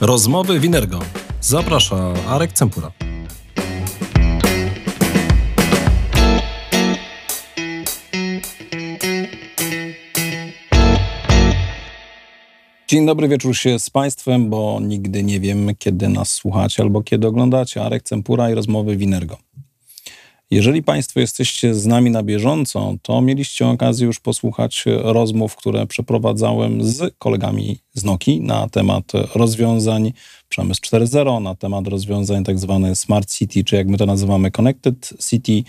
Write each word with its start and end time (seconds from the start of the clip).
Rozmowy 0.00 0.60
Winergo. 0.60 0.98
Zaprasza 1.40 2.14
Arek 2.28 2.52
Cempura. 2.52 2.92
Dzień 12.88 13.06
dobry, 13.06 13.28
wieczór 13.28 13.56
się 13.56 13.78
z 13.78 13.90
Państwem, 13.90 14.50
bo 14.50 14.78
nigdy 14.82 15.22
nie 15.22 15.40
wiem, 15.40 15.70
kiedy 15.78 16.08
nas 16.08 16.32
słuchacie 16.32 16.82
albo 16.82 17.02
kiedy 17.02 17.26
oglądacie. 17.26 17.82
Arek 17.82 18.02
Cempura 18.02 18.50
i 18.50 18.54
rozmowy 18.54 18.96
Winergo. 18.96 19.49
Jeżeli 20.52 20.82
Państwo 20.82 21.20
jesteście 21.20 21.74
z 21.74 21.86
nami 21.86 22.10
na 22.10 22.22
bieżąco, 22.22 22.94
to 23.02 23.20
mieliście 23.20 23.66
okazję 23.66 24.06
już 24.06 24.20
posłuchać 24.20 24.84
rozmów, 24.86 25.56
które 25.56 25.86
przeprowadzałem 25.86 26.84
z 26.84 27.14
kolegami 27.18 27.78
z 27.94 28.04
Noki 28.04 28.40
na 28.40 28.68
temat 28.68 29.12
rozwiązań 29.34 30.12
Przemysł 30.48 30.80
4.0, 30.80 31.42
na 31.42 31.54
temat 31.54 31.86
rozwiązań 31.86 32.44
tak 32.44 32.58
zwane 32.58 32.96
Smart 32.96 33.30
City, 33.30 33.64
czy 33.64 33.76
jak 33.76 33.88
my 33.88 33.98
to 33.98 34.06
nazywamy 34.06 34.50
Connected 34.50 35.12
City 35.30 35.62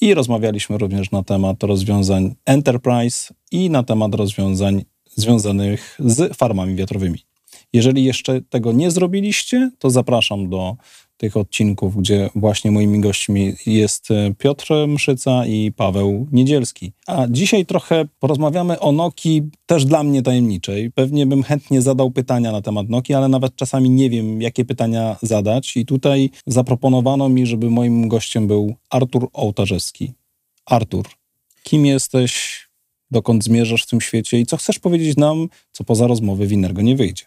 i 0.00 0.14
rozmawialiśmy 0.14 0.78
również 0.78 1.10
na 1.10 1.22
temat 1.22 1.62
rozwiązań 1.62 2.34
Enterprise 2.44 3.34
i 3.50 3.70
na 3.70 3.82
temat 3.82 4.14
rozwiązań 4.14 4.84
związanych 5.16 5.98
z 6.00 6.36
farmami 6.36 6.76
wiatrowymi. 6.76 7.18
Jeżeli 7.72 8.04
jeszcze 8.04 8.40
tego 8.40 8.72
nie 8.72 8.90
zrobiliście, 8.90 9.70
to 9.78 9.90
zapraszam 9.90 10.48
do 10.48 10.76
tych 11.16 11.36
odcinków, 11.36 11.96
gdzie 11.96 12.30
właśnie 12.34 12.70
moimi 12.70 13.00
gośćmi 13.00 13.52
jest 13.66 14.08
Piotr 14.38 14.72
Mszyca 14.88 15.46
i 15.46 15.72
Paweł 15.72 16.26
Niedzielski. 16.32 16.92
A 17.06 17.26
dzisiaj 17.30 17.66
trochę 17.66 18.04
porozmawiamy 18.20 18.80
o 18.80 18.92
Noki, 18.92 19.42
też 19.66 19.84
dla 19.84 20.02
mnie 20.02 20.22
tajemniczej. 20.22 20.90
Pewnie 20.90 21.26
bym 21.26 21.42
chętnie 21.42 21.82
zadał 21.82 22.10
pytania 22.10 22.52
na 22.52 22.62
temat 22.62 22.88
Noki, 22.88 23.14
ale 23.14 23.28
nawet 23.28 23.56
czasami 23.56 23.90
nie 23.90 24.10
wiem, 24.10 24.42
jakie 24.42 24.64
pytania 24.64 25.16
zadać. 25.22 25.76
I 25.76 25.86
tutaj 25.86 26.30
zaproponowano 26.46 27.28
mi, 27.28 27.46
żeby 27.46 27.70
moim 27.70 28.08
gościem 28.08 28.46
był 28.46 28.74
Artur 28.90 29.28
Ołtarzewski. 29.32 30.12
Artur, 30.66 31.06
kim 31.62 31.86
jesteś, 31.86 32.64
dokąd 33.10 33.44
zmierzasz 33.44 33.82
w 33.82 33.86
tym 33.86 34.00
świecie 34.00 34.40
i 34.40 34.46
co 34.46 34.56
chcesz 34.56 34.78
powiedzieć 34.78 35.16
nam, 35.16 35.48
co 35.72 35.84
poza 35.84 36.06
rozmowy 36.06 36.46
Winergo 36.46 36.82
nie 36.82 36.96
wyjdzie? 36.96 37.24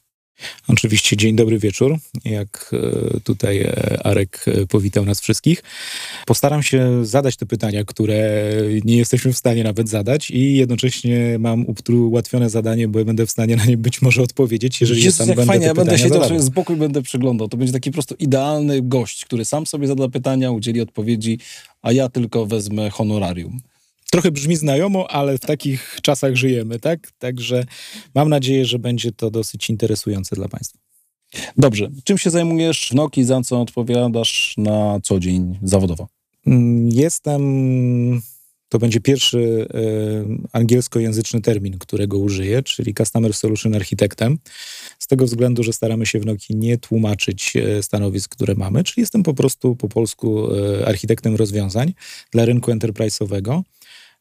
Oczywiście 0.67 1.17
dzień 1.17 1.35
dobry 1.35 1.59
wieczór, 1.59 1.97
jak 2.25 2.71
e, 2.73 3.19
tutaj 3.19 3.61
e, 3.61 3.99
Arek 4.03 4.45
e, 4.47 4.67
powitał 4.67 5.05
nas 5.05 5.21
wszystkich. 5.21 5.63
Postaram 6.25 6.63
się 6.63 7.05
zadać 7.05 7.35
te 7.35 7.45
pytania, 7.45 7.83
które 7.83 8.41
nie 8.85 8.97
jesteśmy 8.97 9.33
w 9.33 9.37
stanie 9.37 9.63
nawet 9.63 9.89
zadać 9.89 10.31
i 10.31 10.55
jednocześnie 10.55 11.35
mam 11.39 11.65
ułatwione 11.89 12.49
zadanie, 12.49 12.87
bo 12.87 13.05
będę 13.05 13.25
w 13.25 13.31
stanie 13.31 13.55
na 13.55 13.65
nie 13.65 13.77
być 13.77 14.01
może 14.01 14.21
odpowiedzieć, 14.21 14.81
jeżeli 14.81 15.03
Jezus, 15.03 15.17
sam 15.17 15.27
jak 15.27 15.37
będę 15.37 15.51
fajnie, 15.51 15.65
ja 15.65 15.73
będę 15.73 15.91
siedział 15.91 16.09
zadawał. 16.09 16.29
sobie 16.29 16.41
z 16.41 16.49
boku 16.49 16.73
i 16.73 16.75
będę 16.75 17.01
przyglądał. 17.01 17.47
To 17.47 17.57
będzie 17.57 17.73
taki 17.73 17.91
po 17.91 17.93
prostu 17.93 18.15
idealny 18.19 18.81
gość, 18.81 19.25
który 19.25 19.45
sam 19.45 19.67
sobie 19.67 19.87
zada 19.87 20.09
pytania, 20.09 20.51
udzieli 20.51 20.81
odpowiedzi, 20.81 21.39
a 21.81 21.91
ja 21.91 22.09
tylko 22.09 22.45
wezmę 22.45 22.89
honorarium. 22.89 23.59
Trochę 24.11 24.31
brzmi 24.31 24.55
znajomo, 24.55 25.11
ale 25.11 25.37
w 25.37 25.41
takich 25.41 25.99
czasach 26.01 26.35
żyjemy, 26.35 26.79
tak? 26.79 27.11
Także 27.17 27.65
mam 28.15 28.29
nadzieję, 28.29 28.65
że 28.65 28.79
będzie 28.79 29.11
to 29.11 29.31
dosyć 29.31 29.69
interesujące 29.69 30.35
dla 30.35 30.47
Państwa. 30.47 30.79
Dobrze, 31.57 31.89
czym 32.03 32.17
się 32.17 32.29
zajmujesz 32.29 32.89
w 32.91 32.95
Noki, 32.95 33.23
za 33.23 33.41
co 33.41 33.61
odpowiadasz 33.61 34.53
na 34.57 34.99
co 35.03 35.19
dzień 35.19 35.59
zawodowo? 35.63 36.07
Mm, 36.47 36.89
Jestem, 36.89 37.41
to 38.69 38.79
będzie 38.79 38.99
pierwszy 38.99 39.67
e, 39.73 40.47
angielskojęzyczny 40.53 41.41
termin, 41.41 41.77
którego 41.79 42.17
użyję, 42.17 42.63
czyli 42.63 42.93
Customer 42.93 43.33
Solution 43.33 43.75
Architektem. 43.75 44.37
Z 44.99 45.07
tego 45.07 45.25
względu, 45.25 45.63
że 45.63 45.73
staramy 45.73 46.05
się 46.05 46.19
w 46.19 46.25
Noki 46.25 46.55
nie 46.55 46.77
tłumaczyć 46.77 47.53
e, 47.55 47.83
stanowisk, 47.83 48.31
które 48.31 48.55
mamy, 48.55 48.83
czyli 48.83 49.01
jestem 49.01 49.23
po 49.23 49.33
prostu 49.33 49.75
po 49.75 49.89
polsku 49.89 50.55
e, 50.55 50.87
architektem 50.87 51.35
rozwiązań 51.35 51.93
dla 52.31 52.45
rynku 52.45 52.71
enterprise'owego. 52.71 53.61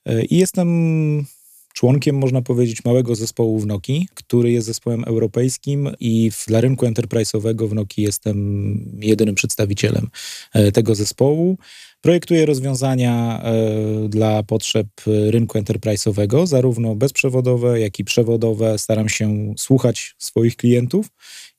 E, 0.07 0.25
I 0.25 0.37
jestem 0.37 1.27
członkiem, 1.75 2.17
można 2.17 2.43
powiedzieć, 2.43 2.85
małego 2.85 3.15
zespołu 3.15 3.59
w 3.59 3.67
Noki, 3.67 4.09
który 4.15 4.53
jest 4.53 4.67
zespołem 4.67 5.05
europejskim 5.05 5.91
i 6.01 6.31
dla 6.47 6.61
rynku 6.61 6.87
enterprise'owego 6.87 7.69
w 7.69 7.75
Noki 7.75 8.03
jestem 8.03 8.99
jedynym 9.01 9.35
przedstawicielem 9.35 10.09
e, 10.53 10.73
tego 10.73 10.95
zespołu. 10.95 11.59
Projektuję 12.01 12.47
rozwiązania 12.47 13.43
e, 13.43 14.09
dla 14.09 14.43
potrzeb 14.43 14.87
rynku 15.07 15.59
enterprise'owego, 15.59 16.47
zarówno 16.47 16.95
bezprzewodowe, 16.95 17.81
jak 17.81 17.99
i 17.99 18.05
przewodowe. 18.05 18.79
Staram 18.79 19.09
się 19.09 19.55
słuchać 19.57 20.15
swoich 20.19 20.57
klientów 20.57 21.07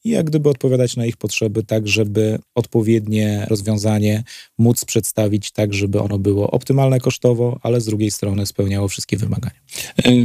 i 0.07 0.09
jak 0.09 0.25
gdyby 0.25 0.49
odpowiadać 0.49 0.95
na 0.95 1.05
ich 1.05 1.17
potrzeby, 1.17 1.63
tak 1.63 1.87
żeby 1.87 2.39
odpowiednie 2.55 3.45
rozwiązanie 3.49 4.23
móc 4.57 4.85
przedstawić 4.85 5.51
tak, 5.51 5.73
żeby 5.73 6.01
ono 6.01 6.19
było 6.19 6.51
optymalne 6.51 6.99
kosztowo, 6.99 7.59
ale 7.63 7.81
z 7.81 7.85
drugiej 7.85 8.11
strony 8.11 8.45
spełniało 8.45 8.87
wszystkie 8.87 9.17
wymagania. 9.17 9.59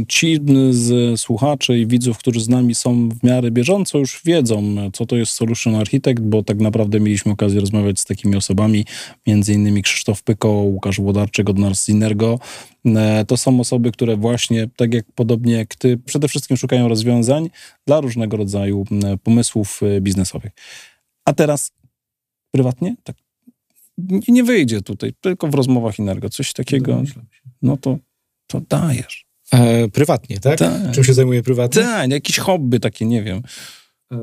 Ci 0.07 0.39
z 0.71 1.21
słuchaczy 1.21 1.79
i 1.79 1.87
widzów, 1.87 2.17
którzy 2.17 2.41
z 2.41 2.49
nami 2.49 2.75
są 2.75 3.09
w 3.09 3.23
miarę 3.23 3.51
bieżąco, 3.51 3.97
już 3.97 4.21
wiedzą, 4.25 4.75
co 4.93 5.05
to 5.05 5.15
jest 5.15 5.31
Solution 5.31 5.75
Architect, 5.75 6.21
bo 6.21 6.43
tak 6.43 6.59
naprawdę 6.59 6.99
mieliśmy 6.99 7.31
okazję 7.31 7.59
rozmawiać 7.59 7.99
z 7.99 8.05
takimi 8.05 8.35
osobami, 8.35 8.85
między 9.27 9.53
innymi 9.53 9.83
Krzysztof 9.83 10.23
Pyko, 10.23 10.49
Łukasz 10.49 10.99
Włodarczyk 10.99 11.49
od 11.49 11.57
Nars 11.57 11.81
Synergo. 11.81 12.39
E, 12.39 12.72
To 13.27 13.37
są 13.37 13.59
osoby, 13.59 13.91
które 13.91 14.17
właśnie, 14.17 14.67
tak 14.75 14.93
jak 14.93 15.05
podobnie 15.15 15.53
jak 15.53 15.75
ty, 15.75 15.97
przede 15.97 16.27
wszystkim 16.27 16.57
szukają 16.57 16.87
rozwiązań 16.87 17.49
dla 17.87 18.01
różnego 18.01 18.37
rodzaju 18.37 18.85
pomysłów 19.23 19.79
e, 19.83 20.01
biznesowych. 20.01 20.51
A 21.25 21.33
teraz 21.33 21.71
prywatnie? 22.51 22.95
Tak. 23.03 23.15
Nie- 23.97 24.19
Nie 24.27 24.43
wyjdzie 24.43 24.81
tutaj, 24.81 25.13
tylko 25.21 25.47
w 25.47 25.53
rozmowach 25.53 25.99
Inergo. 25.99 26.29
Coś 26.29 26.53
takiego, 26.53 26.93
no 27.61 27.77
to, 27.77 27.97
to 28.47 28.61
dajesz. 28.69 29.25
E, 29.53 29.87
prywatnie, 29.87 30.39
tak? 30.39 30.59
Tak. 30.59 30.91
Czym 30.91 31.03
się 31.03 31.13
zajmuję 31.13 31.43
prywatnie? 31.43 31.81
Tak, 31.81 32.09
jakieś 32.11 32.37
hobby 32.37 32.79
takie, 32.79 33.05
nie 33.05 33.23
wiem, 33.23 33.41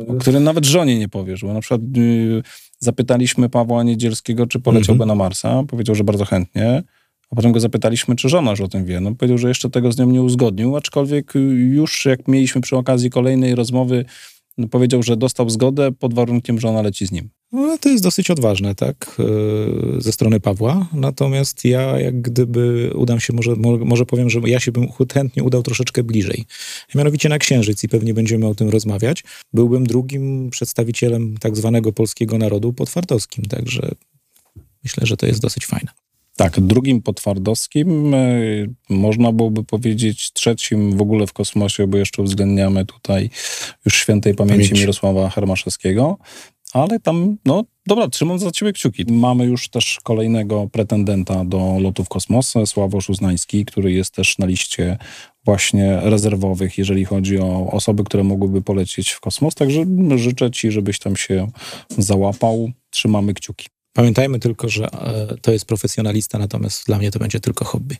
o 0.09 0.15
które 0.15 0.41
nawet 0.41 0.67
żonie 0.67 0.99
nie 0.99 1.09
powiesz, 1.09 1.41
bo 1.43 1.55
na 1.55 1.61
przykład 1.61 1.81
y, 1.97 2.43
zapytaliśmy 2.79 3.49
Pawła 3.49 3.83
Niedzielskiego, 3.83 4.47
czy 4.47 4.61
poleciałby 4.61 5.07
na 5.07 5.15
Marsa, 5.15 5.63
powiedział, 5.69 5.95
że 5.95 6.05
bardzo 6.05 6.25
chętnie, 6.25 6.83
a 7.31 7.37
potem 7.37 7.53
go 7.53 7.61
zapytaliśmy, 7.61 8.17
czy 8.17 8.29
żona 8.29 8.51
już 8.51 8.61
o 8.61 8.69
tym 8.69 8.85
wie, 8.85 9.01
no 9.01 9.15
powiedział, 9.15 9.39
że 9.39 9.49
jeszcze 9.49 9.71
tego 9.71 9.93
z 9.93 9.99
nią 9.99 10.11
nie 10.11 10.23
uzgodnił, 10.23 10.77
aczkolwiek 10.77 11.33
już 11.71 12.05
jak 12.05 12.29
mieliśmy 12.29 12.61
przy 12.61 12.77
okazji 12.77 13.11
kolejnej 13.11 13.55
rozmowy, 13.55 14.05
no, 14.59 14.69
powiedział, 14.69 15.03
że 15.03 15.17
dostał 15.17 15.51
zgodę 15.51 15.93
pod 15.93 16.15
warunkiem, 16.15 16.61
że 16.61 16.69
ona 16.69 16.83
leci 16.83 17.07
z 17.07 17.13
nim. 17.13 17.31
No, 17.53 17.79
to 17.79 17.89
jest 17.89 18.03
dosyć 18.03 18.31
odważne, 18.31 18.75
tak, 18.75 19.17
e, 19.19 20.01
ze 20.01 20.13
strony 20.13 20.41
Pawła. 20.41 20.89
Natomiast 20.93 21.65
ja, 21.65 22.01
jak 22.01 22.21
gdyby 22.21 22.91
udam 22.95 23.21
się, 23.21 23.33
może, 23.33 23.57
mo- 23.57 23.79
może 23.79 24.07
powiem, 24.07 24.31
że 24.31 24.41
ja 24.47 24.61
się 24.61 24.73
bym 24.73 24.89
chętnie 25.13 25.45
udał 25.45 25.63
troszeczkę 25.63 26.03
bliżej. 26.03 26.45
Mianowicie 26.95 27.29
na 27.29 27.39
Księżyc 27.39 27.85
i 27.85 27.89
pewnie 27.89 28.15
będziemy 28.15 28.47
o 28.47 28.55
tym 28.55 28.69
rozmawiać. 28.69 29.25
Byłbym 29.53 29.87
drugim 29.87 30.51
przedstawicielem 30.51 31.37
tak 31.41 31.57
zwanego 31.57 31.93
polskiego 31.93 32.39
narodu 32.39 32.73
podtwardowskim, 32.73 33.45
także 33.45 33.91
myślę, 34.85 35.07
że 35.07 35.17
to 35.17 35.27
jest 35.27 35.41
dosyć 35.41 35.67
fajne. 35.67 35.91
Tak, 36.41 36.61
drugim 36.61 37.03
po 37.03 37.13
Twardowskim, 37.13 38.15
e, 38.15 38.19
można 38.89 39.33
byłoby 39.33 39.65
powiedzieć 39.65 40.33
trzecim 40.33 40.97
w 40.97 41.03
ogóle 41.03 41.27
w 41.27 41.33
kosmosie, 41.33 41.87
bo 41.87 41.99
jeszcze 41.99 42.23
uwzględniamy 42.23 42.87
tutaj 42.87 43.31
już 43.85 43.95
świętej 43.95 44.35
pamięci 44.35 44.57
Pamięci. 44.57 44.81
Mirosława 44.81 45.29
Hermaszewskiego, 45.29 46.19
ale 46.73 47.01
tam, 47.01 47.37
no 47.45 47.65
dobra, 47.87 48.09
trzymam 48.09 48.39
za 48.39 48.51
ciebie 48.51 48.73
kciuki. 48.73 49.05
Mamy 49.13 49.45
już 49.45 49.69
też 49.69 49.99
kolejnego 50.03 50.69
pretendenta 50.73 51.45
do 51.45 51.77
lotu 51.81 52.05
w 52.05 52.09
kosmos, 52.09 52.55
Sławosz 52.67 53.11
Uznański, 53.11 53.65
który 53.65 53.93
jest 53.93 54.15
też 54.15 54.39
na 54.39 54.47
liście 54.47 54.99
właśnie 55.45 56.01
rezerwowych, 56.03 56.79
jeżeli 56.79 57.05
chodzi 57.05 57.39
o 57.39 57.71
osoby, 57.73 58.05
które 58.05 58.25
mogłyby 58.25 58.63
polecieć 58.63 59.11
w 59.11 59.21
kosmos, 59.21 59.55
także 59.55 59.85
życzę 60.17 60.51
ci, 60.51 60.71
żebyś 60.71 60.99
tam 60.99 61.17
się 61.17 61.51
załapał. 61.99 62.71
Trzymamy 62.91 63.35
kciuki. 63.35 63.67
Pamiętajmy 63.93 64.39
tylko, 64.39 64.69
że 64.69 64.85
e, 64.93 65.37
to 65.43 65.53
jest 65.53 65.65
profesjonalista, 65.65 66.39
natomiast 66.39 66.87
dla 66.87 66.99
mnie 66.99 67.11
to 67.11 67.19
będzie 67.19 67.41
tylko 67.41 67.65
hobby. 67.65 67.97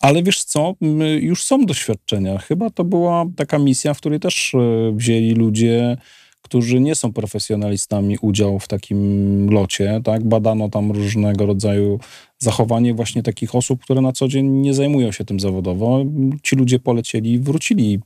Ale 0.00 0.22
wiesz 0.22 0.44
co, 0.44 0.74
już 1.20 1.44
są 1.44 1.66
doświadczenia. 1.66 2.38
Chyba 2.38 2.70
to 2.70 2.84
była 2.84 3.26
taka 3.36 3.58
misja, 3.58 3.94
w 3.94 3.98
której 3.98 4.20
też 4.20 4.54
e, 4.54 4.92
wzięli 4.96 5.30
ludzie, 5.30 5.96
którzy 6.42 6.80
nie 6.80 6.94
są 6.94 7.12
profesjonalistami, 7.12 8.18
udział 8.20 8.58
w 8.58 8.68
takim 8.68 9.50
locie. 9.50 10.00
Tak? 10.04 10.24
Badano 10.24 10.68
tam 10.68 10.92
różnego 10.92 11.46
rodzaju 11.46 12.00
zachowanie 12.38 12.94
właśnie 12.94 13.22
takich 13.22 13.54
osób, 13.54 13.82
które 13.82 14.00
na 14.00 14.12
co 14.12 14.28
dzień 14.28 14.46
nie 14.46 14.74
zajmują 14.74 15.12
się 15.12 15.24
tym 15.24 15.40
zawodowo. 15.40 16.04
Ci 16.42 16.56
ludzie 16.56 16.78
polecieli 16.78 17.32
i 17.32 17.38
wrócili. 17.38 18.00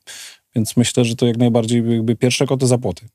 Więc 0.56 0.76
myślę, 0.76 1.04
że 1.04 1.16
to 1.16 1.26
jak 1.26 1.36
najbardziej 1.36 1.82
jakby 1.90 2.16
pierwsze 2.16 2.46
koty 2.46 2.66
za 2.66 2.78
płoty. 2.78 3.06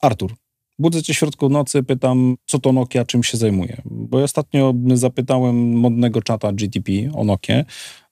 Artur, 0.00 0.34
Budzę 0.78 1.04
się 1.04 1.14
w 1.14 1.16
środku 1.16 1.48
nocy, 1.48 1.82
pytam, 1.82 2.36
co 2.46 2.58
to 2.58 2.72
Nokia, 2.72 3.04
czym 3.04 3.24
się 3.24 3.36
zajmuje. 3.36 3.82
Bo 3.84 4.22
ostatnio 4.22 4.74
zapytałem 4.94 5.72
modnego 5.72 6.22
czata 6.22 6.52
GTP 6.52 6.92
o 7.14 7.24
Nokia, 7.24 7.64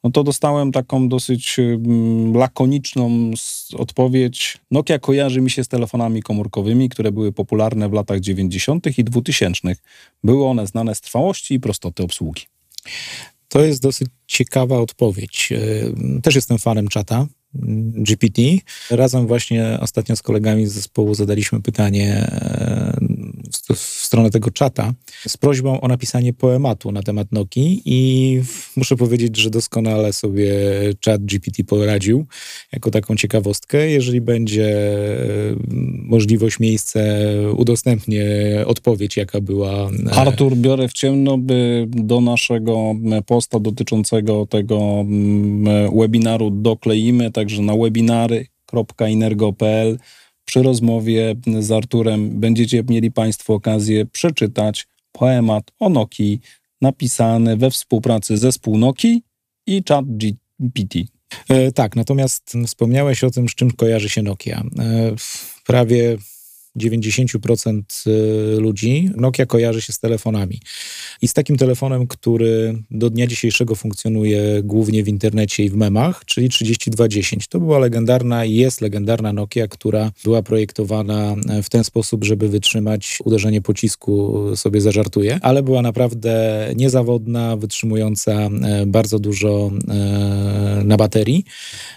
no 0.04 0.10
to 0.10 0.24
dostałem 0.24 0.72
taką 0.72 1.08
dosyć 1.08 1.58
mm, 1.58 2.36
lakoniczną 2.36 3.30
odpowiedź. 3.76 4.58
Nokia 4.70 4.98
kojarzy 4.98 5.40
mi 5.40 5.50
się 5.50 5.64
z 5.64 5.68
telefonami 5.68 6.22
komórkowymi, 6.22 6.88
które 6.88 7.12
były 7.12 7.32
popularne 7.32 7.88
w 7.88 7.92
latach 7.92 8.20
90. 8.20 8.98
i 8.98 9.04
2000. 9.04 9.76
Były 10.24 10.46
one 10.46 10.66
znane 10.66 10.94
z 10.94 11.00
trwałości 11.00 11.54
i 11.54 11.60
prostoty 11.60 12.02
obsługi. 12.02 12.42
To 13.48 13.60
jest 13.60 13.82
dosyć 13.82 14.08
ciekawa 14.26 14.78
odpowiedź. 14.78 15.52
E, 15.52 16.20
też 16.22 16.34
jestem 16.34 16.58
fanem 16.58 16.88
czata. 16.88 17.26
GPT. 17.94 18.42
Razem 18.90 19.26
właśnie 19.26 19.78
ostatnio 19.80 20.16
z 20.16 20.22
kolegami 20.22 20.66
z 20.66 20.72
zespołu 20.72 21.14
zadaliśmy 21.14 21.62
pytanie 21.62 22.30
e, 23.70 23.74
w 23.74 23.78
stronę 23.78 24.30
tego 24.30 24.50
czata 24.50 24.94
z 25.28 25.36
prośbą 25.36 25.80
o 25.80 25.88
napisanie 25.88 26.32
poematu 26.32 26.92
na 26.92 27.02
temat 27.02 27.32
Nokii 27.32 27.82
i 27.84 28.40
muszę 28.76 28.96
powiedzieć, 28.96 29.36
że 29.36 29.50
doskonale 29.50 30.12
sobie 30.12 30.52
chat 31.04 31.24
GPT 31.24 31.64
poradził 31.64 32.26
jako 32.72 32.90
taką 32.90 33.16
ciekawostkę. 33.16 33.90
Jeżeli 33.90 34.20
będzie 34.20 34.68
e, 34.68 35.26
możliwość, 36.02 36.60
miejsce, 36.60 37.26
udostępnię 37.56 38.24
odpowiedź, 38.66 39.16
jaka 39.16 39.40
była. 39.40 39.90
E, 40.06 40.14
Artur, 40.14 40.56
biorę 40.56 40.88
w 40.88 40.92
ciemno, 40.92 41.38
by 41.38 41.86
do 41.88 42.20
naszego 42.20 42.94
posta 43.26 43.60
dotyczącego 43.60 44.46
tego 44.46 45.04
webinaru 46.00 46.50
dokleimy, 46.50 47.30
także 47.30 47.62
na 47.62 47.76
webinary.inergo.pl 47.76 49.98
przy 50.46 50.62
rozmowie 50.62 51.34
z 51.60 51.72
Arturem 51.72 52.40
będziecie 52.40 52.82
mieli 52.88 53.12
Państwo 53.12 53.54
okazję 53.54 54.06
przeczytać 54.06 54.86
poemat 55.12 55.70
o 55.80 55.88
Nokii 55.88 56.40
napisany 56.80 57.56
we 57.56 57.70
współpracy 57.70 58.36
zespół 58.36 58.78
Nokii 58.78 59.22
i 59.66 59.82
chat 59.88 60.04
GPT. 60.16 60.98
E, 61.48 61.72
tak, 61.72 61.96
natomiast 61.96 62.52
wspomniałeś 62.66 63.24
o 63.24 63.30
tym, 63.30 63.48
z 63.48 63.54
czym 63.54 63.70
kojarzy 63.70 64.08
się 64.08 64.22
Nokia. 64.22 64.62
E, 64.78 65.14
prawie 65.66 66.16
90% 66.76 67.82
y, 68.06 68.60
ludzi 68.60 69.10
Nokia 69.16 69.46
kojarzy 69.46 69.82
się 69.82 69.92
z 69.92 69.98
telefonami. 69.98 70.60
I 71.22 71.28
z 71.28 71.32
takim 71.32 71.56
telefonem, 71.56 72.06
który 72.06 72.82
do 72.90 73.10
dnia 73.10 73.26
dzisiejszego 73.26 73.74
funkcjonuje 73.74 74.62
głównie 74.62 75.02
w 75.02 75.08
internecie 75.08 75.64
i 75.64 75.70
w 75.70 75.76
memach, 75.76 76.24
czyli 76.24 76.48
3210. 76.48 77.48
To 77.48 77.60
była 77.60 77.78
legendarna 77.78 78.44
i 78.44 78.54
jest 78.54 78.80
legendarna 78.80 79.32
Nokia, 79.32 79.68
która 79.68 80.10
była 80.24 80.42
projektowana 80.42 81.36
e, 81.48 81.62
w 81.62 81.70
ten 81.70 81.84
sposób, 81.84 82.24
żeby 82.24 82.48
wytrzymać 82.48 83.18
uderzenie 83.24 83.62
pocisku, 83.62 84.44
sobie 84.56 84.80
zażartuję, 84.80 85.38
ale 85.42 85.62
była 85.62 85.82
naprawdę 85.82 86.66
niezawodna, 86.76 87.56
wytrzymująca 87.56 88.32
e, 88.32 88.86
bardzo 88.86 89.18
dużo 89.18 89.70
e, 89.88 90.82
na 90.84 90.96
baterii 90.96 91.44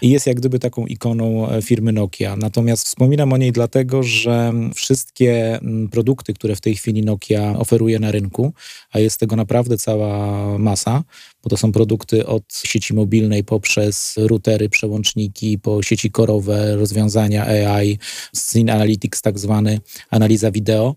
i 0.02 0.10
jest 0.10 0.26
jak 0.26 0.36
gdyby 0.36 0.58
taką 0.58 0.86
ikoną 0.86 1.48
firmy 1.62 1.92
Nokia. 1.92 2.36
Natomiast 2.36 2.86
wspominam 2.86 3.32
o 3.32 3.36
niej 3.36 3.52
dlatego, 3.52 4.02
że 4.02 4.52
wszystkie 4.74 5.58
mm, 5.58 5.88
produkty, 5.88 6.34
które 6.34 6.56
w 6.56 6.60
tej 6.60 6.76
chwili 6.76 7.02
Nokia 7.02 7.58
oferuje 7.58 7.98
na 7.98 8.10
rynku, 8.10 8.52
a 8.92 8.98
jest 8.98 9.20
tego 9.20 9.36
naprawdę 9.36 9.78
cała 9.78 10.58
masa, 10.58 11.04
bo 11.42 11.50
to 11.50 11.56
są 11.56 11.72
produkty 11.72 12.26
od 12.26 12.42
sieci 12.64 12.94
mobilnej 12.94 13.44
poprzez 13.44 14.14
routery, 14.16 14.68
przełączniki, 14.68 15.58
po 15.58 15.82
sieci 15.82 16.10
korowe, 16.10 16.76
rozwiązania 16.76 17.46
AI, 17.46 17.98
Scene 18.34 18.72
Analytics 18.72 19.22
tak 19.22 19.38
zwany, 19.38 19.80
analiza 20.10 20.50
wideo. 20.50 20.96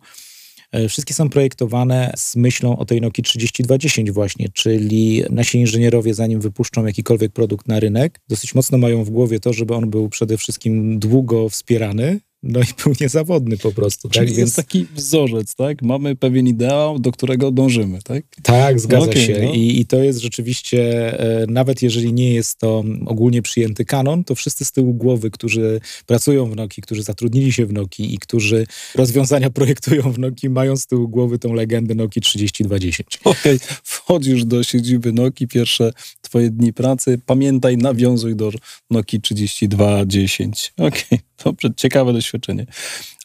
E, 0.74 0.90
wszystkie 0.90 1.14
są 1.14 1.30
projektowane 1.30 2.14
z 2.18 2.36
myślą 2.36 2.78
o 2.78 2.86
tej 2.86 3.02
Nokia 3.02 3.24
3210 3.24 4.12
właśnie, 4.12 4.50
czyli 4.54 5.24
nasi 5.30 5.58
inżynierowie 5.60 6.14
zanim 6.14 6.42
wypuszczą 6.42 6.86
jakikolwiek 6.86 7.32
produkt 7.32 7.68
na 7.68 7.80
rynek, 7.80 8.20
dosyć 8.30 8.56
mocno 8.56 8.78
mają 8.78 9.04
w 9.04 9.10
głowie 9.10 9.40
to, 9.40 9.54
żeby 9.54 9.76
on 9.76 9.90
był 9.90 10.10
przede 10.10 10.38
wszystkim 10.38 11.00
długo 11.00 11.50
wspierany, 11.50 12.20
no 12.44 12.60
i 12.60 12.84
był 12.84 12.94
niezawodny 13.02 13.58
po 13.58 13.72
prostu. 13.72 14.10
Czyli 14.10 14.28
tak? 14.28 14.38
jest 14.38 14.56
taki 14.56 14.88
wzorzec, 14.96 15.56
tak? 15.56 15.82
Mamy 15.82 16.16
pewien 16.16 16.48
ideał, 16.48 17.00
do 17.00 17.12
którego 17.12 17.52
dążymy, 17.52 18.00
tak? 18.02 18.24
Tak, 18.44 18.80
zgadza 18.80 19.06
okay, 19.06 19.22
się. 19.22 19.40
No. 19.44 19.54
I, 19.54 19.80
I, 19.80 19.86
to 19.86 20.04
jest 20.04 20.20
rzeczywiście, 20.20 20.80
e, 21.20 21.46
nawet 21.48 21.82
jeżeli 21.82 22.14
nie 22.14 22.34
jest 22.34 22.58
to 22.58 22.84
ogólnie 23.06 23.42
przyjęty 23.42 23.86
kanon, 23.86 24.24
to 24.24 24.36
wszyscy 24.36 24.66
z 24.66 24.72
tyłu 24.72 24.94
głowy, 24.94 25.32
którzy 25.32 25.82
pracują 26.06 26.46
w 26.46 26.56
Noki, 26.56 26.82
którzy 26.82 27.04
zatrudnili 27.04 27.54
się 27.54 27.66
w 27.66 27.74
Noki 27.74 28.14
i 28.14 28.18
którzy 28.18 28.68
rozwiązania 28.96 29.50
projektują 29.60 30.12
w 30.12 30.20
Noki, 30.20 30.50
mają 30.50 30.78
z 30.78 30.88
tyłu 30.88 31.10
głowy 31.10 31.40
tą 31.40 31.54
legendę 31.54 31.96
Noki 31.96 32.22
3020. 32.22 33.04
Okej, 33.24 33.56
okay. 33.56 33.78
wchodzisz 33.84 34.46
do 34.46 34.64
siedziby 34.64 35.14
Noki, 35.14 35.48
pierwsze 35.48 35.92
twoje 36.22 36.50
dni 36.50 36.74
pracy, 36.74 37.20
pamiętaj, 37.26 37.78
nawiązuj 37.78 38.36
do 38.36 38.52
Noki 38.90 39.22
3210. 39.22 40.74
Okej. 40.78 40.90
Okay. 40.90 41.33
Dobrze, 41.46 41.70
ciekawe 41.76 42.14
doświadczenie. 42.14 42.66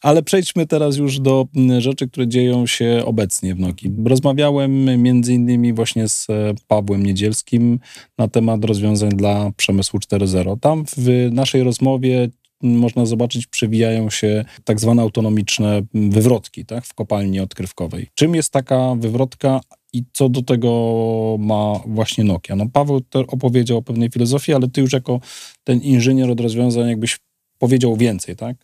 Ale 0.03 0.23
przejdźmy 0.23 0.67
teraz 0.67 0.97
już 0.97 1.21
do 1.21 1.47
mm, 1.57 1.81
rzeczy, 1.81 2.09
które 2.09 2.29
dzieją 2.29 2.67
się 2.67 3.03
obecnie 3.05 3.55
w 3.55 3.61
Noki. 3.61 3.91
Rozmawiałem 4.05 5.03
między 5.03 5.35
innymi 5.35 5.73
właśnie 5.73 6.09
z 6.09 6.27
e, 6.31 6.55
Pawłem 6.69 7.07
Niedzielskim 7.07 7.81
na 8.19 8.29
temat 8.29 8.65
rozwiązań 8.65 9.11
dla 9.11 9.51
przemysłu 9.57 10.01
4.0. 10.01 10.61
Tam 10.61 10.85
w 10.97 11.29
naszej 11.33 11.63
rozmowie 11.63 12.29
można 12.63 13.07
zobaczyć, 13.07 13.47
przewijają 13.47 14.11
się 14.11 14.45
tak 14.65 14.81
zwane 14.81 15.03
autonomiczne 15.03 15.83
wywrotki 15.95 16.65
tak, 16.65 16.87
w 16.87 16.95
kopalni 16.95 17.41
odkrywkowej. 17.41 18.09
Czym 18.15 18.35
jest 18.35 18.53
taka 18.53 18.95
wywrotka 18.99 19.61
i 19.93 20.05
co 20.13 20.29
do 20.29 20.43
tego 20.43 21.37
ma 21.39 21.81
właśnie 21.87 22.25
Nokia? 22.25 22.57
No 22.57 22.67
Paweł 22.73 23.01
opowiedział 23.29 23.79
o 23.79 23.83
pewnej 23.83 24.11
filozofii, 24.11 24.55
ale 24.55 24.69
ty 24.69 24.81
już 24.81 24.93
jako 24.93 25.21
ten 25.65 25.81
inżynier 25.81 26.31
od 26.31 26.41
rozwiązań 26.41 26.89
jakbyś 26.89 27.19
powiedział 27.59 27.97
więcej, 27.97 28.37
tak? 28.37 28.57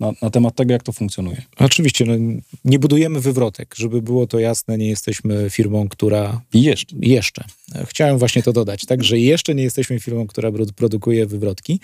Na, 0.00 0.12
na, 0.22 0.30
temat 0.30 0.54
tego, 0.54 0.72
jak 0.72 0.82
to 0.82 0.92
funkcjonuje. 0.92 1.42
Oczywiście, 1.58 2.04
no, 2.04 2.14
nie 2.64 2.78
budujemy 2.78 3.20
wywrotek, 3.20 3.74
żeby 3.76 4.02
było 4.02 4.26
to 4.26 4.38
jasne, 4.38 4.78
nie 4.78 4.88
jesteśmy 4.88 5.50
firmą, 5.50 5.88
która... 5.88 6.40
Jeszcze. 6.54 6.96
Jeszcze. 7.00 7.44
Chciałem 7.86 8.18
właśnie 8.18 8.42
to 8.42 8.52
dodać, 8.52 8.86
tak, 8.86 9.04
że 9.04 9.18
jeszcze 9.18 9.54
nie 9.54 9.62
jesteśmy 9.62 10.00
firmą, 10.00 10.26
która 10.26 10.50
produkuje 10.76 11.26
wywrotki. 11.26 11.80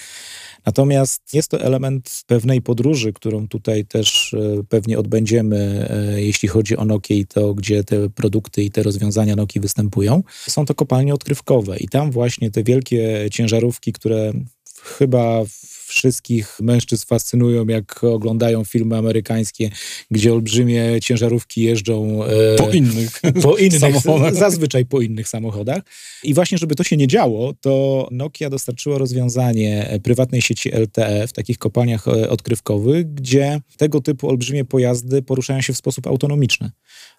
Natomiast 0.67 1.35
jest 1.35 1.49
to 1.49 1.61
element 1.61 2.23
pewnej 2.27 2.63
podróży, 2.63 3.13
którą 3.13 3.49
tutaj 3.49 3.85
też 3.85 4.35
e, 4.35 4.65
pewnie 4.69 4.99
odbędziemy, 4.99 5.89
e, 5.91 6.23
jeśli 6.23 6.49
chodzi 6.49 6.77
o 6.77 6.85
Nokia 6.85 7.17
i 7.17 7.27
to, 7.27 7.55
gdzie 7.55 7.85
te 7.85 8.11
produkty 8.11 8.63
i 8.63 8.71
te 8.71 8.83
rozwiązania 8.83 9.37
Nokia 9.37 9.61
występują. 9.61 10.23
Są 10.49 10.67
to 10.67 10.75
kopalnie 10.75 11.15
odkrywkowe 11.15 11.79
i 11.79 11.89
tam 11.89 12.11
właśnie 12.11 12.51
te 12.51 12.63
wielkie 12.63 13.29
ciężarówki, 13.31 13.93
które 13.93 14.33
chyba 14.99 15.45
wszystkich 15.93 16.59
mężczyzn 16.61 17.07
fascynują, 17.07 17.67
jak 17.67 18.05
oglądają 18.05 18.65
filmy 18.65 18.97
amerykańskie, 18.97 19.71
gdzie 20.11 20.33
olbrzymie 20.33 21.01
ciężarówki 21.03 21.63
jeżdżą 21.63 22.25
e, 22.25 22.57
po 22.57 22.71
innych, 22.71 23.21
po 23.43 23.57
innych 23.67 23.81
samochodach. 23.81 24.35
Zazwyczaj 24.35 24.87
po 24.87 25.01
innych 25.01 25.29
samochodach. 25.29 25.83
I 26.25 26.35
właśnie, 26.35 26.59
żeby 26.59 26.75
to 26.75 26.85
się 26.85 26.97
nie 26.97 27.07
działo, 27.07 27.55
to 27.61 28.09
Nokia 28.11 28.51
dostarczyła 28.51 28.99
rozwiązanie 28.99 29.99
prywatnej 30.03 30.43
sieci 30.43 30.71
LTE 30.71 31.27
w 31.29 31.33
takich 31.33 31.59
kopalniach 31.59 32.09
e, 32.09 32.31
odkrywkowych, 32.31 33.15
gdzie 33.15 33.61
tego 33.77 34.01
typu 34.01 34.29
olbrzymie 34.29 34.65
pojazdy 34.65 35.23
poruszają 35.23 35.61
się 35.61 35.73
w 35.73 35.77
sposób 35.77 36.07
autonomiczny 36.07 36.71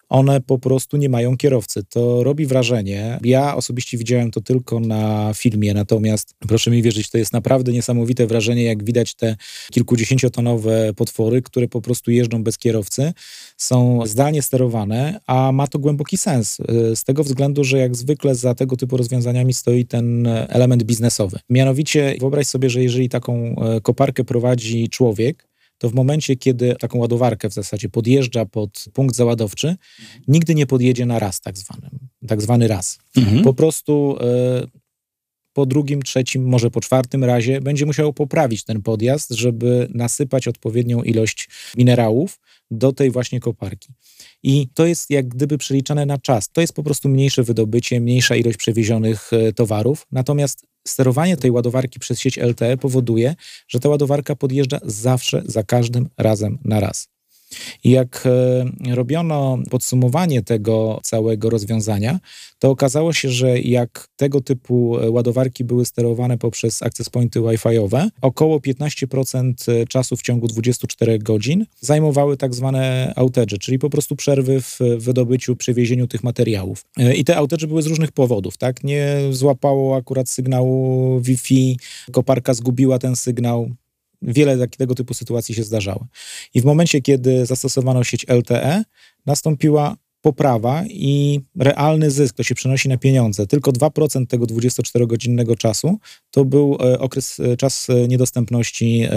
one 0.08 0.40
po 0.40 0.58
prostu 0.58 0.96
nie 0.96 1.08
mają 1.08 1.36
kierowcy. 1.36 1.82
To 1.88 2.22
robi 2.22 2.46
wrażenie. 2.46 3.18
Ja 3.24 3.56
osobiście 3.56 3.98
widziałem 3.98 4.30
to 4.30 4.40
tylko 4.40 4.80
na 4.80 5.30
filmie, 5.34 5.74
natomiast 5.74 6.34
proszę 6.48 6.70
mi 6.70 6.82
wierzyć, 6.82 7.10
to 7.10 7.18
jest 7.18 7.32
naprawdę 7.32 7.72
niesamowite 7.72 8.26
wrażenie, 8.26 8.64
jak 8.64 8.84
widać 8.84 9.14
te 9.14 9.36
kilkudziesięciotonowe 9.72 10.94
potwory, 10.96 11.42
które 11.42 11.68
po 11.68 11.80
prostu 11.80 12.10
jeżdżą 12.10 12.42
bez 12.42 12.58
kierowcy, 12.58 13.12
są 13.56 14.06
zdalnie 14.06 14.42
sterowane, 14.42 15.20
a 15.26 15.52
ma 15.52 15.66
to 15.66 15.78
głęboki 15.78 16.16
sens. 16.16 16.60
Y, 16.60 16.96
z 16.96 17.04
tego 17.04 17.24
względu, 17.24 17.64
że 17.64 17.78
jak 17.78 17.96
zwykle 17.96 18.34
za 18.34 18.54
tego 18.54 18.76
typu 18.76 18.96
rozwiązaniami 18.96 19.54
stoi 19.54 19.86
ten 19.86 20.26
element 20.26 20.82
biznesowy. 20.82 21.38
Mianowicie 21.50 22.16
wyobraź 22.20 22.46
sobie, 22.46 22.70
że 22.70 22.82
jeżeli 22.82 23.08
taką 23.08 23.34
e, 23.34 23.80
koparkę 23.80 24.24
prowadzi 24.24 24.88
człowiek, 24.88 25.53
to 25.84 25.90
w 25.90 25.94
momencie, 25.94 26.36
kiedy 26.36 26.76
taką 26.80 26.98
ładowarkę 26.98 27.50
w 27.50 27.52
zasadzie 27.52 27.88
podjeżdża 27.88 28.46
pod 28.46 28.84
punkt 28.92 29.16
załadowczy, 29.16 29.76
nigdy 30.28 30.54
nie 30.54 30.66
podjedzie 30.66 31.06
na 31.06 31.18
raz 31.18 31.40
tak 31.40 31.58
zwanym, 31.58 31.98
tak 32.28 32.42
zwany 32.42 32.68
raz. 32.68 32.98
Mhm. 33.16 33.42
Po 33.42 33.54
prostu 33.54 34.16
y, 34.64 34.80
po 35.52 35.66
drugim, 35.66 36.02
trzecim, 36.02 36.48
może 36.48 36.70
po 36.70 36.80
czwartym 36.80 37.24
razie 37.24 37.60
będzie 37.60 37.86
musiał 37.86 38.12
poprawić 38.12 38.64
ten 38.64 38.82
podjazd, 38.82 39.30
żeby 39.30 39.88
nasypać 39.94 40.48
odpowiednią 40.48 41.02
ilość 41.02 41.48
minerałów 41.76 42.40
do 42.70 42.92
tej 42.92 43.10
właśnie 43.10 43.40
koparki. 43.40 43.88
I 44.42 44.68
to 44.74 44.86
jest 44.86 45.10
jak 45.10 45.28
gdyby 45.28 45.58
przeliczane 45.58 46.06
na 46.06 46.18
czas. 46.18 46.48
To 46.52 46.60
jest 46.60 46.72
po 46.72 46.82
prostu 46.82 47.08
mniejsze 47.08 47.42
wydobycie, 47.42 48.00
mniejsza 48.00 48.36
ilość 48.36 48.56
przewiezionych 48.56 49.32
e, 49.32 49.52
towarów. 49.52 50.06
Natomiast 50.12 50.66
sterowanie 50.88 51.36
tej 51.36 51.50
ładowarki 51.50 51.98
przez 52.00 52.20
sieć 52.20 52.36
LTE 52.36 52.76
powoduje, 52.76 53.34
że 53.68 53.80
ta 53.80 53.88
ładowarka 53.88 54.36
podjeżdża 54.36 54.80
zawsze, 54.82 55.42
za 55.46 55.62
każdym 55.62 56.08
razem 56.18 56.58
na 56.64 56.80
raz. 56.80 57.13
Jak 57.84 58.26
e, 58.26 58.94
robiono 58.94 59.58
podsumowanie 59.70 60.42
tego 60.42 61.00
całego 61.02 61.50
rozwiązania, 61.50 62.18
to 62.58 62.70
okazało 62.70 63.12
się, 63.12 63.28
że 63.28 63.60
jak 63.60 64.08
tego 64.16 64.40
typu 64.40 64.98
e, 64.98 65.10
ładowarki 65.10 65.64
były 65.64 65.84
sterowane 65.84 66.38
poprzez 66.38 66.82
access 66.82 67.10
pointy 67.10 67.40
Wi-Fi'owe, 67.40 68.08
około 68.22 68.58
15% 68.58 69.86
czasu 69.88 70.16
w 70.16 70.22
ciągu 70.22 70.48
24 70.48 71.18
godzin 71.18 71.66
zajmowały 71.80 72.36
tak 72.36 72.54
zwane 72.54 73.12
outage, 73.16 73.58
czyli 73.58 73.78
po 73.78 73.90
prostu 73.90 74.16
przerwy 74.16 74.60
w 74.60 74.78
wydobyciu, 74.98 75.56
przewiezieniu 75.56 76.06
tych 76.06 76.24
materiałów. 76.24 76.84
E, 76.96 77.14
I 77.14 77.24
te 77.24 77.36
outage 77.36 77.66
były 77.66 77.82
z 77.82 77.86
różnych 77.86 78.12
powodów, 78.12 78.56
tak? 78.56 78.84
Nie 78.84 79.16
złapało 79.30 79.96
akurat 79.96 80.28
sygnału 80.28 81.20
Wi-Fi, 81.20 81.78
koparka 82.12 82.54
zgubiła 82.54 82.98
ten 82.98 83.16
sygnał, 83.16 83.70
wiele 84.24 84.68
tego 84.68 84.94
typu 84.94 85.14
sytuacji 85.14 85.54
się 85.54 85.64
zdarzały. 85.64 86.06
I 86.54 86.60
w 86.60 86.64
momencie, 86.64 87.00
kiedy 87.00 87.46
zastosowano 87.46 88.04
sieć 88.04 88.26
LTE, 88.28 88.84
nastąpiła 89.26 89.96
poprawa 90.24 90.84
i 90.86 91.40
realny 91.58 92.10
zysk, 92.10 92.36
to 92.36 92.42
się 92.42 92.54
przenosi 92.54 92.88
na 92.88 92.96
pieniądze. 92.96 93.46
Tylko 93.46 93.72
2% 93.72 94.26
tego 94.26 94.46
24-godzinnego 94.46 95.56
czasu 95.56 95.98
to 96.30 96.44
był 96.44 96.78
e, 96.80 96.98
okres, 96.98 97.40
e, 97.40 97.56
czas 97.56 97.90
e, 97.90 98.08
niedostępności 98.08 99.08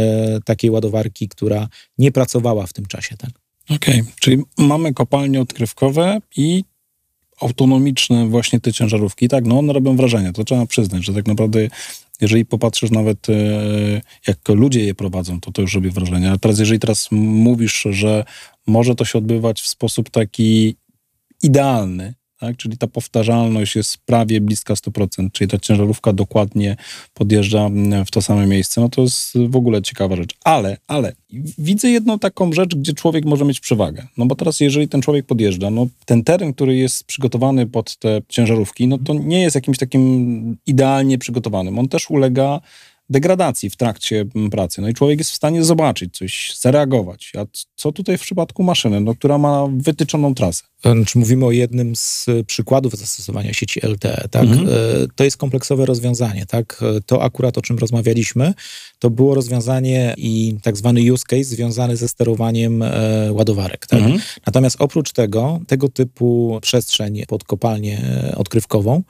takiej 0.46 0.70
ładowarki, 0.70 1.28
która 1.28 1.68
nie 1.98 2.12
pracowała 2.12 2.68
w 2.68 2.74
tym 2.74 2.86
czasie. 2.86 3.18
Tak? 3.18 3.30
Okej, 3.70 4.02
okay. 4.02 4.14
czyli 4.20 4.44
mamy 4.58 4.94
kopalnie 4.94 5.42
odkrywkowe 5.42 6.20
i 6.38 6.64
autonomiczne 7.42 8.28
właśnie 8.28 8.60
te 8.60 8.74
ciężarówki. 8.74 9.28
Tak, 9.28 9.46
no 9.46 9.60
one 9.60 9.74
robią 9.74 9.96
wrażenie, 9.96 10.34
to 10.34 10.44
trzeba 10.44 10.66
przyznać, 10.66 11.06
że 11.06 11.14
tak 11.14 11.28
naprawdę 11.28 11.68
jeżeli 12.22 12.46
popatrzysz 12.46 12.92
nawet, 12.92 13.28
jak 14.28 14.50
ludzie 14.50 14.84
je 14.84 14.96
prowadzą, 14.96 15.40
to 15.40 15.52
to 15.52 15.62
już 15.62 15.76
robi 15.76 15.90
wrażenie. 15.90 16.30
Ale 16.30 16.40
teraz, 16.40 16.60
jeżeli 16.60 16.80
teraz 16.80 17.08
mówisz, 17.12 17.88
że 17.92 18.26
może 18.68 18.96
to 18.96 19.06
się 19.06 19.18
odbywać 19.18 19.62
w 19.62 19.68
sposób 19.68 20.10
taki 20.10 20.76
idealny, 21.44 22.14
tak? 22.40 22.58
czyli 22.58 22.78
ta 22.78 22.88
powtarzalność 22.88 23.76
jest 23.76 23.98
prawie 23.98 24.42
bliska 24.42 24.74
100%, 24.74 25.32
czyli 25.32 25.48
ta 25.48 25.58
ciężarówka 25.58 26.14
dokładnie 26.14 26.76
podjeżdża 27.14 27.66
mm, 27.66 28.06
w 28.06 28.12
to 28.12 28.22
same 28.22 28.48
miejsce, 28.48 28.82
no 28.82 28.90
to 28.90 29.02
jest 29.02 29.34
w 29.48 29.56
ogóle 29.56 29.82
ciekawa 29.82 30.16
rzecz. 30.16 30.36
Ale, 30.44 30.78
ale 30.88 31.16
widzę 31.58 31.90
jedną 31.90 32.20
taką 32.20 32.54
rzecz, 32.54 32.76
gdzie 32.76 32.94
człowiek 32.94 33.26
może 33.26 33.46
mieć 33.46 33.60
przewagę. 33.60 34.08
No 34.18 34.26
bo 34.26 34.36
teraz, 34.36 34.60
jeżeli 34.60 34.88
ten 34.88 35.02
człowiek 35.02 35.26
podjeżdża, 35.26 35.70
no 35.70 35.88
ten 36.06 36.24
teren, 36.24 36.54
który 36.54 36.76
jest 36.76 37.04
przygotowany 37.04 37.68
pod 37.68 37.98
te 37.98 38.22
ciężarówki, 38.30 38.88
no 38.88 38.98
to 38.98 39.14
nie 39.14 39.42
jest 39.42 39.56
jakimś 39.56 39.78
takim 39.78 40.58
idealnie 40.66 41.18
przygotowanym. 41.18 41.80
On 41.80 41.88
też 41.88 42.10
ulega 42.10 42.62
degradacji 43.10 43.70
w 43.70 43.76
trakcie 43.76 44.26
mm, 44.36 44.50
pracy. 44.50 44.82
No 44.82 44.90
i 44.90 44.94
człowiek 44.94 45.20
jest 45.20 45.32
w 45.32 45.36
stanie 45.36 45.64
zobaczyć 45.64 46.18
coś, 46.18 46.56
zareagować. 46.60 47.32
A 47.38 47.46
co 47.76 47.92
tutaj 47.92 48.18
w 48.18 48.22
przypadku 48.22 48.64
maszyny, 48.64 49.02
no, 49.02 49.16
która 49.16 49.38
ma 49.38 49.68
wytyczoną 49.78 50.36
trasę? 50.36 50.64
Czy 51.08 51.20
mówimy 51.20 51.46
o 51.46 51.52
jednym 51.52 51.96
z 51.96 52.26
przykładów 52.48 52.98
zastosowania 52.98 53.54
sieci 53.54 53.80
LTE, 53.84 54.28
tak? 54.32 54.44
Mhm. 54.44 54.68
E, 54.68 54.72
to 55.16 55.24
jest 55.24 55.38
kompleksowe 55.38 55.86
rozwiązanie, 55.86 56.46
tak? 56.46 56.84
E, 56.98 57.02
to 57.02 57.24
akurat 57.24 57.58
o 57.58 57.62
czym 57.62 57.78
rozmawialiśmy, 57.78 58.54
to 59.00 59.10
było 59.10 59.36
rozwiązanie 59.36 60.14
i 60.18 60.56
tak 60.62 60.78
zwany 60.78 61.14
use 61.14 61.24
case 61.28 61.44
związany 61.44 61.98
ze 61.98 62.08
sterowaniem 62.08 62.82
e, 62.82 62.90
ładowarek, 63.32 63.88
tak? 63.88 64.00
Mhm. 64.00 64.20
Natomiast 64.46 64.76
oprócz 64.80 65.12
tego, 65.12 65.60
tego 65.68 65.90
typu 65.90 66.60
przestrzeń 66.62 67.24
pod 67.28 67.44
kopalnię 67.44 68.02
odkrywkową, 68.36 69.04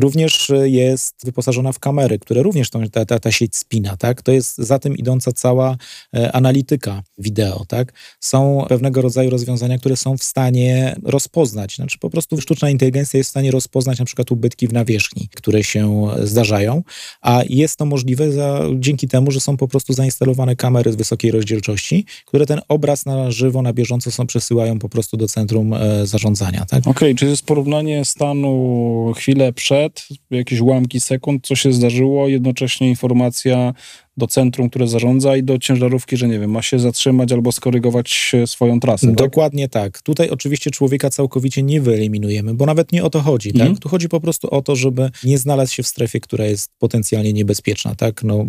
Również 0.00 0.50
e, 0.50 0.68
jest 0.68 1.14
wyposażona 1.24 1.72
w 1.72 1.78
kamery, 1.78 2.18
które 2.18 2.42
również 2.42 2.70
tą, 2.70 2.88
ta, 2.88 3.04
ta, 3.04 3.18
ta 3.18 3.32
sieć 3.32 3.56
spina, 3.56 3.96
tak? 3.96 4.22
To 4.22 4.32
jest 4.32 4.58
za 4.58 4.78
tym 4.78 4.96
idąca 4.96 5.32
cała 5.32 5.76
e, 6.14 6.32
analityka 6.32 7.02
wideo, 7.18 7.64
tak? 7.68 7.92
Są 8.20 8.64
pewnego 8.68 9.02
rodzaju 9.02 9.30
rozwiązania, 9.30 9.78
które 9.78 9.96
są 9.96 10.16
w 10.16 10.22
stanie 10.22 10.96
rozpoznać, 11.02 11.76
znaczy 11.76 11.98
po 11.98 12.10
prostu 12.10 12.40
sztuczna 12.40 12.70
inteligencja 12.70 13.18
jest 13.18 13.28
w 13.28 13.30
stanie 13.30 13.50
rozpoznać 13.50 13.98
na 13.98 14.04
przykład 14.04 14.32
ubytki 14.32 14.68
w 14.68 14.72
nawierzchni, 14.72 15.28
które 15.34 15.64
się 15.64 16.06
zdarzają, 16.24 16.82
a 17.20 17.42
jest 17.48 17.76
to 17.76 17.86
możliwe 17.86 18.32
za, 18.32 18.60
dzięki 18.74 19.08
temu, 19.08 19.30
że 19.30 19.40
są 19.40 19.56
po 19.56 19.68
prostu 19.68 19.92
zainstalowane 19.92 20.56
kamery 20.56 20.92
z 20.92 20.96
wysokiej 20.96 21.30
rozdzielczości, 21.30 22.04
które 22.26 22.46
ten 22.46 22.60
obraz 22.68 23.06
na 23.06 23.30
żywo, 23.30 23.62
na 23.62 23.72
bieżąco 23.72 24.10
są 24.10 24.26
przesyłają 24.26 24.78
po 24.78 24.88
prostu 24.88 25.16
do 25.16 25.28
centrum 25.28 25.74
e, 25.74 26.06
zarządzania, 26.06 26.64
tak? 26.64 26.80
Okej, 26.80 26.90
okay, 26.90 27.14
czy 27.14 27.26
jest 27.26 27.42
porównanie 27.42 28.04
stanu 28.04 29.12
chwilę 29.16 29.52
przed 29.52 29.85
jakieś 30.30 30.60
ułamki 30.60 31.00
sekund, 31.00 31.46
co 31.46 31.56
się 31.56 31.72
zdarzyło, 31.72 32.28
jednocześnie 32.28 32.88
informacja 32.88 33.74
do 34.16 34.26
centrum, 34.26 34.70
które 34.70 34.88
zarządza 34.88 35.36
i 35.36 35.42
do 35.42 35.58
ciężarówki, 35.58 36.16
że 36.16 36.28
nie 36.28 36.38
wiem, 36.38 36.50
ma 36.50 36.62
się 36.62 36.78
zatrzymać 36.78 37.32
albo 37.32 37.52
skorygować 37.52 38.32
swoją 38.46 38.80
trasę. 38.80 39.06
Tak? 39.06 39.16
Dokładnie 39.16 39.68
tak. 39.68 40.02
Tutaj 40.02 40.30
oczywiście 40.30 40.70
człowieka 40.70 41.10
całkowicie 41.10 41.62
nie 41.62 41.80
wyeliminujemy, 41.80 42.54
bo 42.54 42.66
nawet 42.66 42.92
nie 42.92 43.04
o 43.04 43.10
to 43.10 43.20
chodzi. 43.20 43.52
Tak? 43.52 43.60
Mhm. 43.60 43.78
Tu 43.78 43.88
chodzi 43.88 44.08
po 44.08 44.20
prostu 44.20 44.50
o 44.50 44.62
to, 44.62 44.76
żeby 44.76 45.10
nie 45.24 45.38
znaleźć 45.38 45.74
się 45.74 45.82
w 45.82 45.86
strefie, 45.86 46.20
która 46.20 46.44
jest 46.44 46.70
potencjalnie 46.78 47.32
niebezpieczna. 47.32 47.94
Tak? 47.94 48.22
No, 48.24 48.46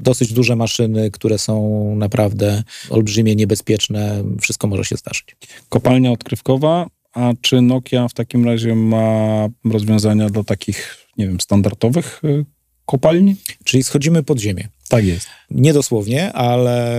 dosyć 0.00 0.32
duże 0.32 0.56
maszyny, 0.56 1.10
które 1.10 1.38
są 1.38 1.94
naprawdę 1.96 2.62
olbrzymie, 2.90 3.36
niebezpieczne, 3.36 4.24
wszystko 4.40 4.66
może 4.66 4.84
się 4.84 4.96
zdarzyć. 4.96 5.36
Kopalnia 5.68 6.12
odkrywkowa, 6.12 6.86
a 7.12 7.32
czy 7.40 7.60
Nokia 7.60 8.08
w 8.08 8.14
takim 8.14 8.44
razie 8.44 8.74
ma 8.74 9.48
rozwiązania 9.64 10.30
do 10.30 10.44
takich, 10.44 11.06
nie 11.16 11.26
wiem, 11.26 11.40
standardowych 11.40 12.20
y, 12.24 12.44
kopalni? 12.86 13.36
Czyli 13.64 13.82
schodzimy 13.82 14.22
pod 14.22 14.38
ziemię. 14.38 14.68
Tak 14.88 15.04
jest. 15.04 15.26
Nie 15.50 15.72
dosłownie, 15.72 16.32
ale 16.32 16.96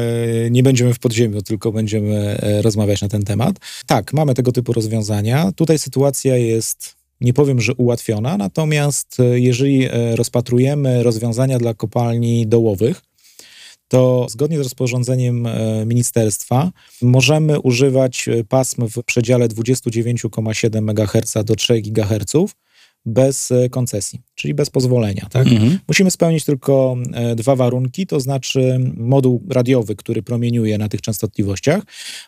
nie 0.51 0.63
będziemy 0.63 0.93
w 0.93 0.99
podziemiu, 0.99 1.41
tylko 1.41 1.71
będziemy 1.71 2.15
e, 2.17 2.61
rozmawiać 2.61 3.01
na 3.01 3.07
ten 3.07 3.23
temat. 3.23 3.55
Tak, 3.85 4.13
mamy 4.13 4.33
tego 4.33 4.51
typu 4.51 4.73
rozwiązania. 4.73 5.51
Tutaj 5.55 5.79
sytuacja 5.79 6.37
jest 6.37 7.01
nie 7.21 7.33
powiem, 7.33 7.61
że 7.61 7.73
ułatwiona, 7.73 8.37
natomiast 8.37 9.19
e, 9.19 9.39
jeżeli 9.39 9.85
e, 9.85 10.15
rozpatrujemy 10.15 11.03
rozwiązania 11.03 11.59
dla 11.59 11.73
kopalni 11.73 12.47
dołowych, 12.47 13.01
to 13.91 14.27
zgodnie 14.29 14.57
z 14.57 14.61
rozporządzeniem 14.61 15.47
e, 15.47 15.85
ministerstwa 15.85 16.71
możemy 17.01 17.59
używać 17.59 18.27
e, 18.27 18.43
pasm 18.43 18.87
w 18.87 19.03
przedziale 19.03 19.47
29,7 19.47 20.77
MHz 20.77 21.45
do 21.45 21.55
3 21.55 21.81
GHz 21.81 22.33
bez 23.05 23.51
e, 23.51 23.69
koncesji, 23.69 24.21
czyli 24.35 24.53
bez 24.53 24.69
pozwolenia. 24.69 25.27
Tak? 25.31 25.47
Mhm. 25.47 25.79
Musimy 25.87 26.11
spełnić 26.11 26.45
tylko 26.45 26.95
dwa 27.35 27.55
warunki, 27.55 28.07
to 28.07 28.19
znaczy 28.19 28.79
moduł 28.97 29.43
radiowy, 29.49 29.95
który 29.95 30.23
promieniuje 30.23 30.77
na 30.77 30.89
tych 30.89 31.01
częstotliwościach, 31.01 31.83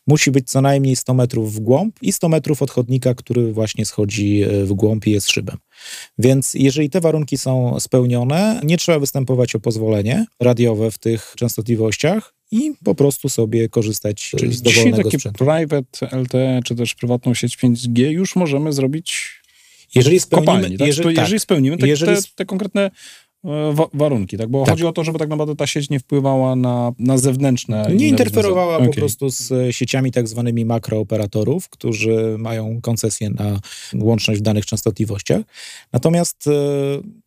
musi 0.08 0.32
być 0.32 0.50
co 0.50 0.62
najmniej 0.62 0.96
100 0.96 1.13
metrów 1.13 1.53
w 1.53 1.60
głąb 1.60 1.96
i 2.01 2.12
100 2.12 2.30
metrów 2.30 2.62
od 2.62 2.72
chodnika, 2.72 3.15
który 3.15 3.53
właśnie 3.53 3.86
schodzi 3.86 4.44
w 4.63 4.74
głąb 4.74 5.08
i 5.08 5.12
jest 5.12 5.30
szybem. 5.30 5.58
Więc 6.18 6.53
jeżeli 6.53 6.89
te 6.89 7.01
warunki 7.01 7.38
są 7.38 7.80
spełnione, 7.80 8.62
nie 8.63 8.77
trzeba 8.77 9.00
występować 9.00 9.56
o 9.56 9.60
pozwolenie 9.60 10.25
radiowe 10.39 10.92
w 10.92 10.98
tych 10.98 11.34
częstotliwościach 11.38 12.34
i 12.51 12.72
po 12.84 12.96
prostu 12.96 13.30
sobie 13.30 13.70
korzystać 13.70 14.32
Czyli 14.38 14.53
z 14.53 14.62
dowolnego 14.62 15.03
takie 15.03 15.18
sprzętu. 15.18 15.46
private 15.46 16.18
LTE 16.22 16.60
czy 16.65 16.75
też 16.75 16.96
prywatną 16.96 17.34
sieć 17.34 17.58
5G 17.58 18.01
już 18.01 18.36
możemy 18.36 18.74
zrobić 18.74 19.43
jeżeli 19.96 20.20
spełnimy, 20.20 20.54
kopalni, 20.54 20.78
tak? 20.78 20.88
jeżeli, 20.88 21.10
jeżeli 21.10 21.40
tak, 21.40 21.42
spełnimy 21.42 21.78
te, 21.78 21.88
jeżeli... 21.88 22.16
te, 22.16 22.22
te 22.36 22.46
konkretne 22.46 22.92
E, 23.46 23.76
warunki, 23.94 24.38
tak? 24.38 24.50
Bo 24.50 24.66
tak. 24.66 24.70
chodzi 24.70 24.86
o 24.86 24.92
to, 24.92 25.04
żeby 25.04 25.20
tak 25.20 25.30
naprawdę 25.30 25.56
ta 25.56 25.68
sieć 25.68 25.90
nie 25.90 26.00
wpływała 26.00 26.56
na, 26.56 26.92
na 27.00 27.18
zewnętrzne... 27.18 27.88
Nie 27.96 28.08
interferowała 28.08 28.86
po 28.86 28.94
prostu 28.94 29.30
z 29.30 29.76
sieciami 29.76 30.12
tak 30.12 30.28
zwanymi 30.28 30.66
makrooperatorów, 30.66 31.70
którzy 31.70 32.36
mają 32.40 32.82
koncesję 32.82 33.30
na 33.30 33.60
łączność 33.96 34.40
w 34.40 34.44
danych 34.44 34.66
częstotliwościach. 34.66 35.42
Natomiast 35.94 36.48
e, 36.48 36.52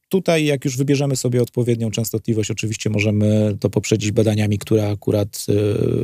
Tutaj, 0.08 0.44
jak 0.44 0.64
już 0.64 0.76
wybierzemy 0.76 1.16
sobie 1.16 1.42
odpowiednią 1.42 1.90
częstotliwość, 1.90 2.50
oczywiście 2.50 2.90
możemy 2.90 3.56
to 3.60 3.70
poprzedzić 3.70 4.12
badaniami, 4.12 4.58
która 4.58 4.90
akurat 4.90 5.46
y, 5.48 5.52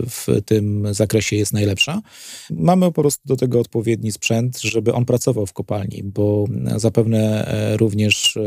w 0.06 0.26
tym 0.46 0.94
zakresie 0.94 1.36
jest 1.36 1.52
najlepsza. 1.52 2.02
Mamy 2.50 2.86
po 2.86 2.92
prostu 2.92 3.22
do 3.24 3.36
tego 3.36 3.60
odpowiedni 3.60 4.12
sprzęt, 4.12 4.60
żeby 4.60 4.92
on 4.92 5.04
pracował 5.04 5.46
w 5.46 5.52
kopalni, 5.52 6.02
bo 6.04 6.44
zapewne 6.76 7.46
e, 7.46 7.76
również 7.76 8.36
e, 8.36 8.40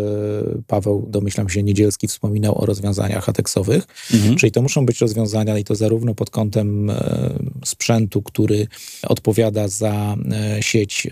Paweł, 0.68 1.08
domyślam 1.10 1.50
się, 1.50 1.64
Niedzielski 1.64 2.08
wspominał 2.08 2.62
o 2.62 2.66
rozwiązaniach 2.66 3.30
ateksowych, 3.30 3.88
mhm. 4.14 4.36
czyli 4.36 4.52
to 4.52 4.62
muszą 4.62 4.86
być 4.86 5.02
rozwiązania 5.02 5.58
i 5.58 5.64
to 5.64 5.76
zarówno 5.76 6.16
pod 6.16 6.30
kątem 6.30 6.90
e, 6.90 7.34
sprzętu, 7.66 8.22
który 8.22 8.68
odpowiada 9.08 9.68
za 9.68 10.16
sieć 10.62 11.08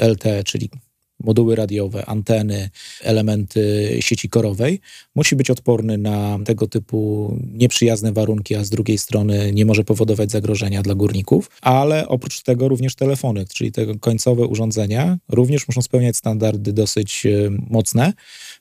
LTE, 0.00 0.44
czyli 0.44 0.70
moduły 1.20 1.56
radiowe, 1.56 2.06
anteny, 2.06 2.70
elementy 3.02 3.96
sieci 4.00 4.28
korowej, 4.28 4.80
musi 5.14 5.36
być 5.36 5.50
odporny 5.50 5.98
na 5.98 6.38
tego 6.44 6.66
typu 6.66 7.32
nieprzyjazne 7.52 8.12
warunki, 8.12 8.54
a 8.54 8.64
z 8.64 8.70
drugiej 8.70 8.98
strony 8.98 9.52
nie 9.52 9.66
może 9.66 9.84
powodować 9.84 10.30
zagrożenia 10.30 10.82
dla 10.82 10.94
górników, 10.94 11.50
ale 11.60 12.08
oprócz 12.08 12.42
tego 12.42 12.68
również 12.68 12.94
telefony, 12.94 13.44
czyli 13.54 13.72
te 13.72 13.98
końcowe 13.98 14.46
urządzenia 14.46 15.18
również 15.28 15.68
muszą 15.68 15.82
spełniać 15.82 16.16
standardy 16.16 16.72
dosyć 16.72 17.26
e, 17.26 17.50
mocne 17.70 18.12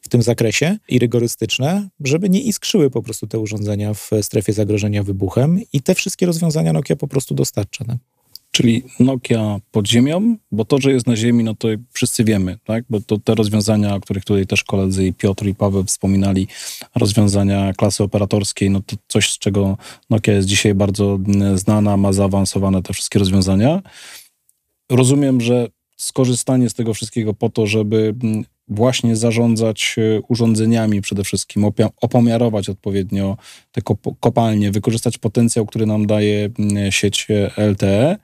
w 0.02 0.10
tym 0.10 0.22
zakresie 0.22 0.78
i 0.90 1.00
rygorystyczne, 1.00 1.90
żeby 2.00 2.30
nie 2.30 2.42
iskrzyły 2.42 2.90
po 2.90 3.02
prostu 3.02 3.28
te 3.28 3.40
urządzenia 3.40 3.94
w 3.94 4.10
strefie 4.22 4.54
zagrożenia 4.54 5.04
wybuchem 5.04 5.60
i 5.74 5.82
te 5.82 5.96
wszystkie 5.96 6.26
rozwiązania 6.26 6.74
Nokia 6.74 6.96
po 6.96 7.08
prostu 7.08 7.36
dostarcza. 7.36 7.86
Tak? 7.86 8.15
Czyli 8.56 8.84
Nokia 9.00 9.60
pod 9.72 9.88
ziemią, 9.88 10.38
bo 10.52 10.66
to, 10.66 10.82
że 10.82 10.92
jest 10.92 11.08
na 11.08 11.16
ziemi, 11.16 11.44
no 11.44 11.56
to 11.56 11.68
wszyscy 11.92 12.24
wiemy, 12.24 12.58
tak? 12.64 12.84
Bo 12.90 13.02
to 13.02 13.18
te 13.18 13.36
rozwiązania, 13.36 13.96
o 13.96 14.02
których 14.02 14.26
tutaj 14.26 14.48
też 14.48 14.64
koledzy 14.64 15.08
i 15.08 15.14
Piotr 15.14 15.46
i 15.46 15.56
Paweł 15.56 15.84
wspominali, 15.84 16.48
rozwiązania 16.96 17.74
klasy 17.74 18.04
operatorskiej, 18.04 18.70
no 18.70 18.82
to 18.86 18.96
coś, 19.08 19.32
z 19.32 19.38
czego 19.40 19.78
Nokia 20.10 20.34
jest 20.34 20.48
dzisiaj 20.48 20.76
bardzo 20.76 21.20
mm, 21.28 21.58
znana, 21.58 21.98
ma 21.98 22.14
zaawansowane 22.14 22.82
te 22.82 22.94
wszystkie 22.94 23.20
rozwiązania. 23.20 23.82
Rozumiem, 24.92 25.42
że 25.42 25.68
skorzystanie 25.98 26.70
z 26.70 26.74
tego 26.74 26.94
wszystkiego 26.94 27.34
po 27.34 27.50
to, 27.50 27.68
żeby 27.68 28.16
mm, 28.24 28.46
właśnie 28.68 29.16
zarządzać 29.16 29.96
e, 29.98 30.22
urządzeniami 30.22 31.02
przede 31.02 31.24
wszystkim, 31.24 31.66
opomiarować 32.02 32.70
odpowiednio 32.70 33.38
te 33.72 33.82
kopalnie, 34.20 34.72
wykorzystać 34.72 35.18
potencjał, 35.18 35.66
który 35.66 35.86
nam 35.86 36.08
daje 36.08 36.50
mm, 36.60 36.92
sieć 36.92 37.28
LTE. 37.58 38.18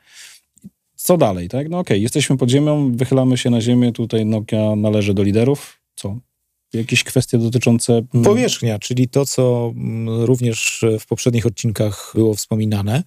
Co 1.03 1.17
dalej, 1.17 1.49
tak? 1.49 1.69
No 1.69 1.79
okej, 1.79 1.95
okay, 1.97 1.99
jesteśmy 1.99 2.37
pod 2.37 2.49
ziemią, 2.49 2.91
wychylamy 2.95 3.37
się 3.37 3.49
na 3.49 3.61
ziemię, 3.61 3.91
tutaj 3.91 4.25
Nokia 4.25 4.75
należy 4.75 5.13
do 5.13 5.23
liderów. 5.23 5.81
Co? 5.95 6.17
Jakieś 6.73 7.03
kwestie 7.03 7.37
dotyczące... 7.37 7.93
Mm, 7.93 8.25
Powierzchnia, 8.25 8.79
czyli 8.79 9.07
to, 9.07 9.25
co 9.25 9.73
mm, 9.75 10.23
również 10.23 10.85
w 10.99 11.05
poprzednich 11.05 11.45
odcinkach 11.45 12.11
było 12.15 12.33
wspominane, 12.33 13.03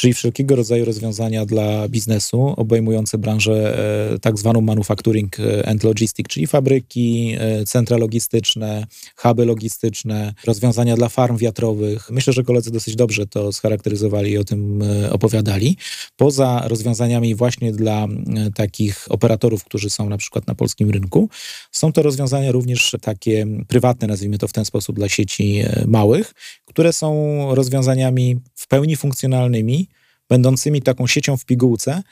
czyli 0.00 0.14
wszelkiego 0.14 0.56
rodzaju 0.56 0.84
rozwiązania 0.84 1.46
dla 1.46 1.88
biznesu 1.88 2.54
obejmujące 2.56 3.18
branżę 3.18 3.78
e, 4.14 4.18
tak 4.18 4.38
zwaną 4.38 4.60
manufacturing 4.60 5.40
e, 5.40 5.68
and 5.68 5.84
logistic, 5.84 6.26
czyli 6.28 6.46
fabryki, 6.46 7.36
e, 7.38 7.64
centra 7.64 7.96
logistyczne, 7.96 8.86
huby 9.16 9.44
logistyczne, 9.44 10.34
rozwiązania 10.46 10.96
dla 10.96 11.08
farm 11.08 11.36
wiatrowych. 11.36 12.10
Myślę, 12.10 12.32
że 12.32 12.44
koledzy 12.44 12.70
dosyć 12.70 12.96
dobrze 12.96 13.26
to 13.26 13.52
scharakteryzowali 13.52 14.30
i 14.30 14.38
o 14.38 14.44
tym 14.44 14.82
opowiadali. 15.10 15.76
Poza 16.16 16.62
rozwiązaniami 16.68 17.34
właśnie 17.34 17.72
dla 17.72 18.06
takich 18.54 19.06
operatorów, 19.08 19.64
którzy 19.64 19.90
są 19.90 20.08
na 20.08 20.16
przykład 20.16 20.46
na 20.46 20.54
polskim 20.54 20.90
rynku, 20.90 21.28
są 21.72 21.92
to 21.92 22.02
rozwiązania 22.02 22.52
również 22.52 22.96
takie 23.00 23.46
prywatne, 23.68 24.06
nazwijmy 24.06 24.38
to 24.38 24.48
w 24.48 24.52
ten 24.52 24.64
sposób, 24.64 24.96
dla 24.96 25.08
sieci 25.08 25.62
małych, 25.86 26.34
które 26.66 26.92
są 26.92 27.38
rozwiązaniami 27.54 28.40
w 28.58 28.66
pełni 28.66 28.96
funkcjonalnymi, 28.96 29.88
będącymi 30.28 30.82
taką 30.82 31.06
siecią 31.06 31.36
w 31.36 31.44
pigułce, 31.44 32.02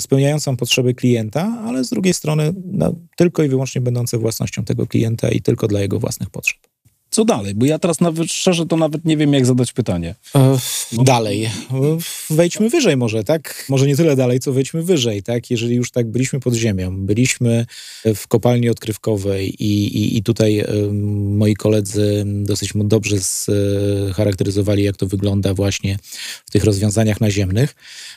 spełniającą 0.00 0.56
potrzeby 0.56 0.94
klienta, 0.94 1.62
ale 1.66 1.84
z 1.84 1.90
drugiej 1.90 2.14
strony 2.14 2.54
no, 2.64 2.94
tylko 3.16 3.42
i 3.42 3.48
wyłącznie 3.48 3.80
będące 3.80 4.18
własnością 4.18 4.64
tego 4.64 4.86
klienta 4.86 5.28
i 5.28 5.42
tylko 5.42 5.68
dla 5.68 5.80
jego 5.80 6.00
własnych 6.00 6.30
potrzeb 6.30 6.65
co 7.16 7.24
dalej? 7.24 7.54
Bo 7.54 7.66
ja 7.66 7.78
teraz 7.78 8.00
nawet 8.00 8.32
szczerze 8.32 8.66
to 8.66 8.76
nawet 8.76 9.04
nie 9.04 9.16
wiem, 9.16 9.32
jak 9.32 9.46
zadać 9.46 9.72
pytanie. 9.72 10.14
E, 10.34 10.58
no. 10.92 11.04
Dalej. 11.04 11.50
Wejdźmy 12.30 12.70
wyżej 12.70 12.96
może, 12.96 13.24
tak? 13.24 13.66
Może 13.68 13.86
nie 13.86 13.96
tyle 13.96 14.16
dalej, 14.16 14.40
co 14.40 14.52
wejdźmy 14.52 14.82
wyżej, 14.82 15.22
tak? 15.22 15.50
Jeżeli 15.50 15.76
już 15.76 15.90
tak 15.90 16.06
byliśmy 16.06 16.40
pod 16.40 16.54
ziemią, 16.54 16.96
byliśmy 16.96 17.66
w 18.14 18.28
kopalni 18.28 18.70
odkrywkowej 18.70 19.64
i, 19.64 19.98
i, 19.98 20.18
i 20.18 20.22
tutaj 20.22 20.60
y, 20.60 20.92
moi 20.92 21.54
koledzy 21.54 22.24
dosyć 22.26 22.72
dobrze 22.74 23.16
scharakteryzowali, 23.20 24.82
jak 24.82 24.96
to 24.96 25.06
wygląda 25.06 25.54
właśnie 25.54 25.98
w 26.46 26.50
tych 26.50 26.64
rozwiązaniach 26.64 27.20
naziemnych. 27.20 27.74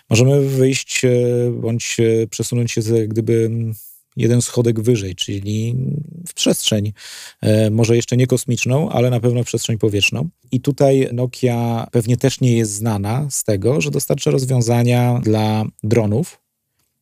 Możemy 0.09 0.41
wyjść 0.41 1.05
y, 1.05 1.51
bądź 1.61 1.97
przesunąć 2.29 2.71
się 2.71 2.81
gdyby 3.07 3.49
jeden 4.17 4.41
schodek 4.41 4.79
wyżej, 4.79 5.15
czyli 5.15 5.75
w 6.27 6.33
przestrzeń, 6.33 6.93
e, 7.41 7.69
może 7.69 7.95
jeszcze 7.95 8.17
nie 8.17 8.27
kosmiczną, 8.27 8.89
ale 8.89 9.09
na 9.09 9.19
pewno 9.19 9.43
w 9.43 9.45
przestrzeń 9.45 9.77
powietrzną. 9.77 10.29
I 10.51 10.61
tutaj 10.61 11.09
Nokia 11.13 11.87
pewnie 11.91 12.17
też 12.17 12.41
nie 12.41 12.57
jest 12.57 12.71
znana 12.71 13.27
z 13.29 13.43
tego, 13.43 13.81
że 13.81 13.91
dostarcza 13.91 14.31
rozwiązania 14.31 15.21
dla 15.23 15.65
dronów, 15.83 16.39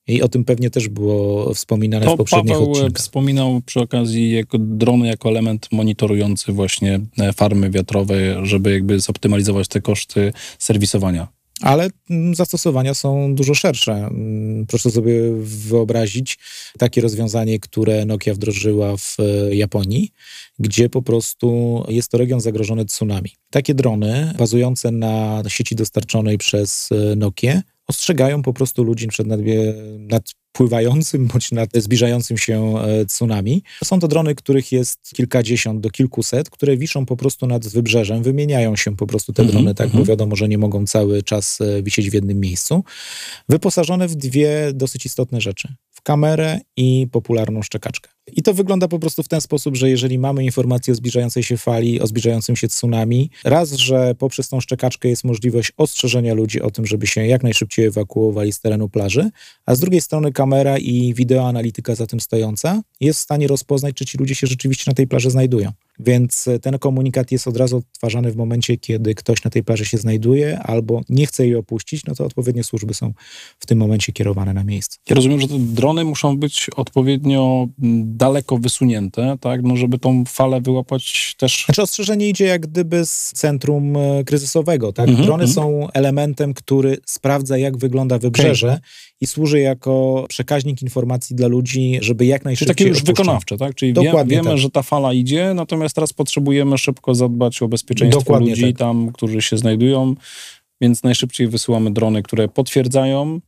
i 0.07 0.21
o 0.21 0.27
tym 0.27 0.45
pewnie 0.45 0.69
też 0.69 0.89
było 0.89 1.53
wspominane 1.53 2.05
to 2.05 2.13
w 2.13 2.17
poprzednich 2.17 2.53
Paweł 2.53 2.71
odcinkach. 2.71 3.01
wspominał 3.01 3.61
przy 3.65 3.79
okazji 3.79 4.31
jako 4.31 4.57
drony 4.59 5.07
jako 5.07 5.29
element 5.29 5.67
monitorujący 5.71 6.51
właśnie 6.51 6.99
e, 7.19 7.33
farmy 7.33 7.69
wiatrowe, 7.69 8.45
żeby 8.45 8.71
jakby 8.71 8.99
zoptymalizować 8.99 9.67
te 9.67 9.81
koszty 9.81 10.33
serwisowania 10.59 11.36
ale 11.61 11.89
mm, 12.09 12.35
zastosowania 12.35 12.93
są 12.93 13.35
dużo 13.35 13.53
szersze. 13.53 13.93
Mm, 13.93 14.65
proszę 14.65 14.91
sobie 14.91 15.13
wyobrazić 15.41 16.37
takie 16.77 17.01
rozwiązanie, 17.01 17.59
które 17.59 18.05
Nokia 18.05 18.33
wdrożyła 18.33 18.97
w 18.97 19.17
e, 19.19 19.55
Japonii, 19.55 20.11
gdzie 20.59 20.89
po 20.89 21.01
prostu 21.01 21.83
jest 21.89 22.11
to 22.11 22.17
region 22.17 22.41
zagrożony 22.41 22.85
tsunami. 22.85 23.31
Takie 23.49 23.73
drony 23.73 24.33
bazujące 24.37 24.91
na 24.91 25.43
sieci 25.47 25.75
dostarczonej 25.75 26.37
przez 26.37 26.89
e, 26.91 27.15
Nokia 27.15 27.61
ostrzegają 27.87 28.41
po 28.41 28.53
prostu 28.53 28.83
ludzi 28.83 29.07
przed 29.07 29.27
nadpływającym 29.99 31.27
bądź 31.27 31.51
nad 31.51 31.69
zbliżającym 31.73 32.37
się 32.37 32.77
e, 32.77 33.05
tsunami. 33.05 33.63
Są 33.83 33.99
to 33.99 34.07
drony, 34.07 34.35
których 34.35 34.71
jest 34.71 34.99
kilkadziesiąt 35.15 35.81
do 35.81 35.89
kilkuset, 35.89 36.49
które 36.49 36.77
wiszą 36.77 37.05
po 37.05 37.17
prostu 37.17 37.47
nad 37.47 37.67
wybrzeżem, 37.67 38.23
wymieniają 38.23 38.75
się 38.75 38.95
po 38.95 39.07
prostu 39.07 39.33
te 39.33 39.41
mm 39.41 39.49
-hmm, 39.49 39.53
drony, 39.53 39.75
tak, 39.75 39.85
mm 39.85 39.89
-hmm. 39.89 39.93
bo 39.93 39.99
mhm. 39.99 40.07
wiadomo, 40.07 40.35
że 40.35 40.47
nie 40.47 40.57
mogą 40.57 40.85
cały 40.85 41.23
czas 41.23 41.61
e, 41.61 41.83
wisieć 41.83 42.09
w 42.09 42.13
jednym 42.13 42.39
miejscu. 42.39 42.83
Wyposażone 43.49 44.07
w 44.07 44.15
dwie 44.15 44.71
dosyć 44.73 45.05
istotne 45.05 45.41
rzeczy 45.41 45.73
kamerę 46.07 46.59
i 46.77 47.07
popularną 47.11 47.61
szczekaczkę. 47.61 48.09
I 48.33 48.43
to 48.43 48.53
wygląda 48.53 48.87
po 48.87 48.99
prostu 48.99 49.23
w 49.23 49.27
ten 49.27 49.41
sposób, 49.41 49.75
że 49.75 49.89
jeżeli 49.89 50.19
mamy 50.19 50.43
informację 50.43 50.91
o 50.91 50.95
zbliżającej 50.95 51.43
się 51.43 51.57
fali, 51.57 52.01
o 52.01 52.07
zbliżającym 52.07 52.55
się 52.55 52.67
tsunami, 52.67 53.31
raz, 53.43 53.71
że 53.73 54.15
poprzez 54.15 54.49
tą 54.49 54.59
szczekaczkę 54.59 55.09
jest 55.09 55.23
możliwość 55.23 55.71
ostrzeżenia 55.77 56.33
ludzi 56.33 56.61
o 56.61 56.71
tym, 56.71 56.85
żeby 56.85 57.07
się 57.07 57.25
jak 57.25 57.43
najszybciej 57.43 57.85
ewakuowali 57.85 58.53
z 58.53 58.59
terenu 58.59 58.89
plaży, 58.89 59.29
a 59.65 59.75
z 59.75 59.79
drugiej 59.79 60.01
strony 60.01 60.31
kamera 60.31 60.77
i 60.77 61.13
wideoanalityka 61.13 61.95
za 61.95 62.07
tym 62.07 62.19
stojąca 62.19 62.81
jest 62.99 63.19
w 63.19 63.23
stanie 63.23 63.47
rozpoznać, 63.47 63.95
czy 63.95 64.05
ci 64.05 64.17
ludzie 64.17 64.35
się 64.35 64.47
rzeczywiście 64.47 64.91
na 64.91 64.95
tej 64.95 65.07
plaży 65.07 65.29
znajdują. 65.31 65.71
Więc 65.99 66.47
e, 66.47 66.59
ten 66.59 66.79
komunikat 66.79 67.31
jest 67.31 67.47
od 67.47 67.57
razu 67.57 67.77
odtwarzany 67.77 68.31
w 68.31 68.35
momencie, 68.35 68.77
kiedy 68.77 69.15
ktoś 69.15 69.43
na 69.43 69.51
tej 69.51 69.63
plaży 69.63 69.85
się 69.85 69.97
znajduje 69.97 70.59
albo 70.59 71.01
nie 71.09 71.25
chce 71.25 71.45
jej 71.45 71.55
opuścić, 71.55 72.05
no 72.05 72.15
to 72.15 72.25
odpowiednie 72.25 72.63
służby 72.63 72.93
są 72.93 73.13
w 73.59 73.65
tym 73.65 73.77
momencie 73.77 74.13
kierowane 74.13 74.53
na 74.53 74.63
miejsce. 74.63 74.97
Ja 75.09 75.15
rozumiem, 75.15 75.41
że 75.41 75.47
te 75.47 75.59
drony 75.59 76.03
muszą 76.03 76.37
być 76.37 76.69
odpowiednio 76.75 77.67
mm, 77.83 78.17
daleko 78.17 78.57
wysunięte, 78.57 79.37
tak, 79.41 79.63
no 79.63 79.75
żeby 79.75 79.99
tą 79.99 80.23
falę 80.25 80.61
wyłapać 80.61 81.35
też. 81.37 81.65
Znaczy 81.65 81.81
ostrzeżenie 81.81 82.29
idzie 82.29 82.45
jak 82.45 82.61
gdyby 82.67 83.05
z 83.05 83.31
centrum 83.35 83.97
e, 83.97 84.23
kryzysowego, 84.23 84.93
tak? 84.93 85.09
-hmm, 85.09 85.25
Drony 85.25 85.43
mm 85.43 85.47
-hmm. 85.47 85.55
są 85.55 85.87
elementem, 85.93 86.53
który 86.53 86.97
sprawdza, 87.05 87.57
jak 87.57 87.77
wygląda 87.77 88.17
wybrzeże 88.17 88.67
okay. 88.67 88.81
I 89.21 89.27
służy 89.27 89.59
jako 89.59 90.25
przekaźnik 90.29 90.81
informacji 90.81 91.35
dla 91.35 91.47
ludzi, 91.47 91.97
żeby 92.01 92.25
jak 92.25 92.45
najszybciej. 92.45 92.75
Czyli 92.75 92.77
takie 92.77 92.89
już 92.89 92.97
opuszczą. 92.97 93.13
wykonawcze, 93.13 93.57
tak? 93.57 93.75
Czyli 93.75 93.93
wiemy, 94.25 94.49
tak. 94.49 94.57
że 94.57 94.69
ta 94.69 94.83
fala 94.83 95.13
idzie, 95.13 95.53
natomiast 95.53 95.95
teraz 95.95 96.13
potrzebujemy 96.13 96.77
szybko 96.77 97.15
zadbać 97.15 97.61
o 97.61 97.67
bezpieczeństwo 97.67 98.19
Dokładnie 98.19 98.49
ludzi 98.49 98.63
tak. 98.63 98.77
tam, 98.77 99.11
którzy 99.11 99.41
się 99.41 99.57
znajdują, 99.57 100.15
więc 100.81 101.03
najszybciej 101.03 101.47
wysyłamy 101.47 101.91
drony, 101.91 102.23
które 102.23 102.47
potwierdzają, 102.47 103.39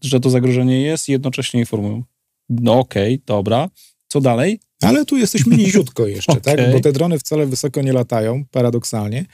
że 0.00 0.20
to 0.20 0.30
zagrożenie 0.30 0.82
jest 0.82 1.08
i 1.08 1.12
jednocześnie 1.12 1.60
informują. 1.60 2.02
No 2.48 2.78
okej, 2.78 3.14
okay, 3.14 3.24
dobra. 3.26 3.70
Co 4.08 4.20
dalej? 4.20 4.60
Ale 4.82 5.04
tu 5.04 5.16
jesteśmy 5.16 5.56
niziutko 5.56 6.06
jeszcze, 6.16 6.32
okay. 6.32 6.56
tak? 6.56 6.72
Bo 6.72 6.80
te 6.80 6.92
drony 6.92 7.18
wcale 7.18 7.46
wysoko 7.46 7.82
nie 7.82 7.92
latają, 7.92 8.44
paradoksalnie. 8.50 9.24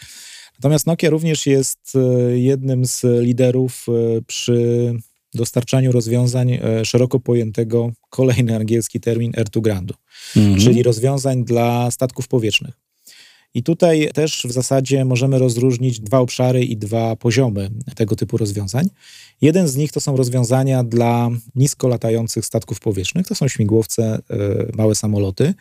Natomiast 0.58 0.86
Nokia 0.86 1.10
również 1.10 1.46
jest 1.46 1.92
e, 1.94 2.38
jednym 2.38 2.84
z 2.86 3.02
liderów 3.22 3.86
e, 3.88 4.22
przy 4.26 4.92
dostarczaniu 5.34 5.92
rozwiązań 5.92 6.52
e, 6.52 6.84
szeroko 6.84 7.20
pojętego, 7.20 7.90
kolejny 8.10 8.56
angielski 8.56 9.00
termin, 9.00 9.32
air 9.36 9.48
to 9.50 9.60
grandu, 9.60 9.94
mm 10.36 10.54
-hmm. 10.54 10.64
czyli 10.64 10.82
rozwiązań 10.82 11.44
dla 11.44 11.90
statków 11.90 12.28
powietrznych. 12.28 12.88
I 13.54 13.62
tutaj 13.62 14.10
też 14.14 14.46
w 14.48 14.52
zasadzie 14.52 15.04
możemy 15.04 15.38
rozróżnić 15.38 16.00
dwa 16.00 16.18
obszary 16.18 16.64
i 16.64 16.76
dwa 16.76 17.16
poziomy 17.16 17.70
tego 17.94 18.16
typu 18.16 18.36
rozwiązań. 18.36 18.88
Jeden 19.40 19.68
z 19.68 19.76
nich 19.76 19.92
to 19.92 20.00
są 20.00 20.16
rozwiązania 20.16 20.84
dla 20.84 21.30
nisko 21.54 21.88
latających 21.88 22.46
statków 22.46 22.80
powietrznych, 22.80 23.26
to 23.26 23.34
są 23.34 23.48
śmigłowce, 23.48 24.18
y, 24.30 24.76
małe 24.76 24.94
samoloty. 24.94 25.54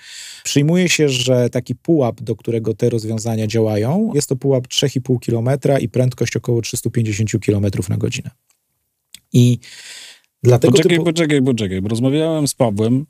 Przyjmuje 0.44 0.90
się, 0.90 1.10
że 1.10 1.50
taki 1.50 1.76
pułap, 1.76 2.22
do 2.22 2.36
którego 2.36 2.74
te 2.74 2.90
rozwiązania 2.90 3.48
działają, 3.48 4.12
jest 4.16 4.30
to 4.30 4.36
pułap 4.36 4.68
3,5 4.68 5.20
km 5.26 5.80
i 5.82 5.90
prędkość 5.90 6.36
około 6.36 6.62
350 6.62 7.32
km 7.46 7.66
na 7.90 7.98
godzinę. 7.98 8.30
I 9.34 9.60
dlatego 10.44 10.72
poczekaj, 10.72 10.98
typu... 10.98 11.06
poczekaj, 11.06 11.42
poczekaj, 11.42 11.82
bo 11.82 11.90
rozmawiałem 11.90 12.48
z 12.48 12.54
Pawłem 12.54 13.06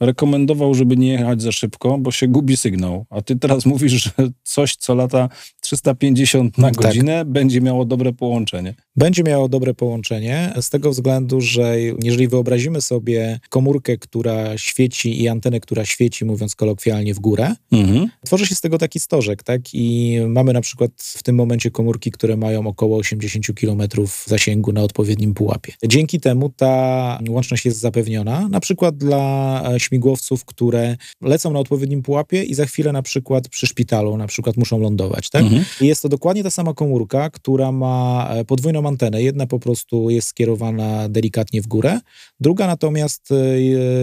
rekomendował, 0.00 0.74
żeby 0.74 0.96
nie 0.96 1.08
jechać 1.12 1.42
za 1.42 1.52
szybko, 1.52 1.98
bo 1.98 2.10
się 2.10 2.28
gubi 2.28 2.56
sygnał. 2.56 3.06
A 3.10 3.22
ty 3.22 3.36
teraz 3.36 3.66
mówisz, 3.72 3.92
że 3.92 4.10
coś, 4.42 4.76
co 4.76 4.94
lata 4.94 5.28
350 5.60 6.58
na 6.58 6.70
Tak. 6.70 6.76
godzinę, 6.76 7.24
będzie 7.24 7.60
miało 7.60 7.84
dobre 7.84 8.12
połączenie. 8.12 8.74
Będzie 8.96 9.22
miało 9.22 9.48
dobre 9.48 9.74
połączenie 9.74 10.52
z 10.60 10.70
tego 10.70 10.90
względu, 10.90 11.40
że 11.40 11.76
jeżeli 12.02 12.28
wyobrazimy 12.28 12.80
sobie 12.80 13.40
komórkę, 13.48 13.96
która 13.98 14.58
świeci 14.58 15.22
i 15.22 15.28
antenę, 15.28 15.60
która 15.60 15.84
świeci, 15.84 16.24
mówiąc 16.24 16.54
kolokwialnie, 16.54 17.14
w 17.14 17.20
górę, 17.20 17.54
Mhm. 17.72 18.08
tworzy 18.26 18.46
się 18.46 18.54
z 18.54 18.60
tego 18.60 18.78
taki 18.78 19.00
stożek, 19.00 19.42
tak? 19.42 19.60
I 19.72 20.16
mamy 20.28 20.52
na 20.52 20.60
przykład 20.60 20.90
w 20.98 21.22
tym 21.22 21.36
momencie 21.36 21.70
komórki, 21.70 22.10
które 22.10 22.36
mają 22.36 22.66
około 22.66 22.96
80 22.98 23.46
km 23.60 23.82
zasięgu 24.26 24.72
na 24.72 24.82
odpowiednim 24.82 25.34
pułapie. 25.34 25.72
Dzięki 25.86 26.20
temu 26.20 26.48
ta 26.56 27.18
łączność 27.28 27.64
jest 27.64 27.78
zapewniona, 27.78 28.48
na 28.48 28.60
przykład 28.60 28.96
dla 28.96 29.62
e, 29.74 29.80
śmigłowców, 29.88 30.44
które 30.44 30.96
lecą 31.22 31.52
na 31.52 31.58
odpowiednim 31.58 32.02
pułapie 32.02 32.42
i 32.42 32.54
za 32.54 32.66
chwilę 32.66 32.92
na 32.92 33.02
przykład 33.02 33.48
przy 33.48 33.66
szpitalu 33.66 34.16
na 34.16 34.26
przykład 34.26 34.56
muszą 34.56 34.78
lądować, 34.78 35.30
tak? 35.30 35.42
Mhm. 35.42 35.64
I 35.80 35.86
Jest 35.86 36.02
to 36.02 36.08
dokładnie 36.08 36.42
ta 36.42 36.50
sama 36.50 36.74
komórka, 36.74 37.30
która 37.30 37.72
ma 37.72 38.28
e, 38.30 38.44
podwójną 38.44 38.88
antenę. 38.88 39.22
Jedna 39.22 39.46
po 39.46 39.58
prostu 39.58 40.10
jest 40.10 40.28
skierowana 40.28 41.08
delikatnie 41.08 41.62
w 41.62 41.66
górę, 41.66 42.00
druga 42.40 42.66
natomiast 42.66 43.32
e, 43.32 43.60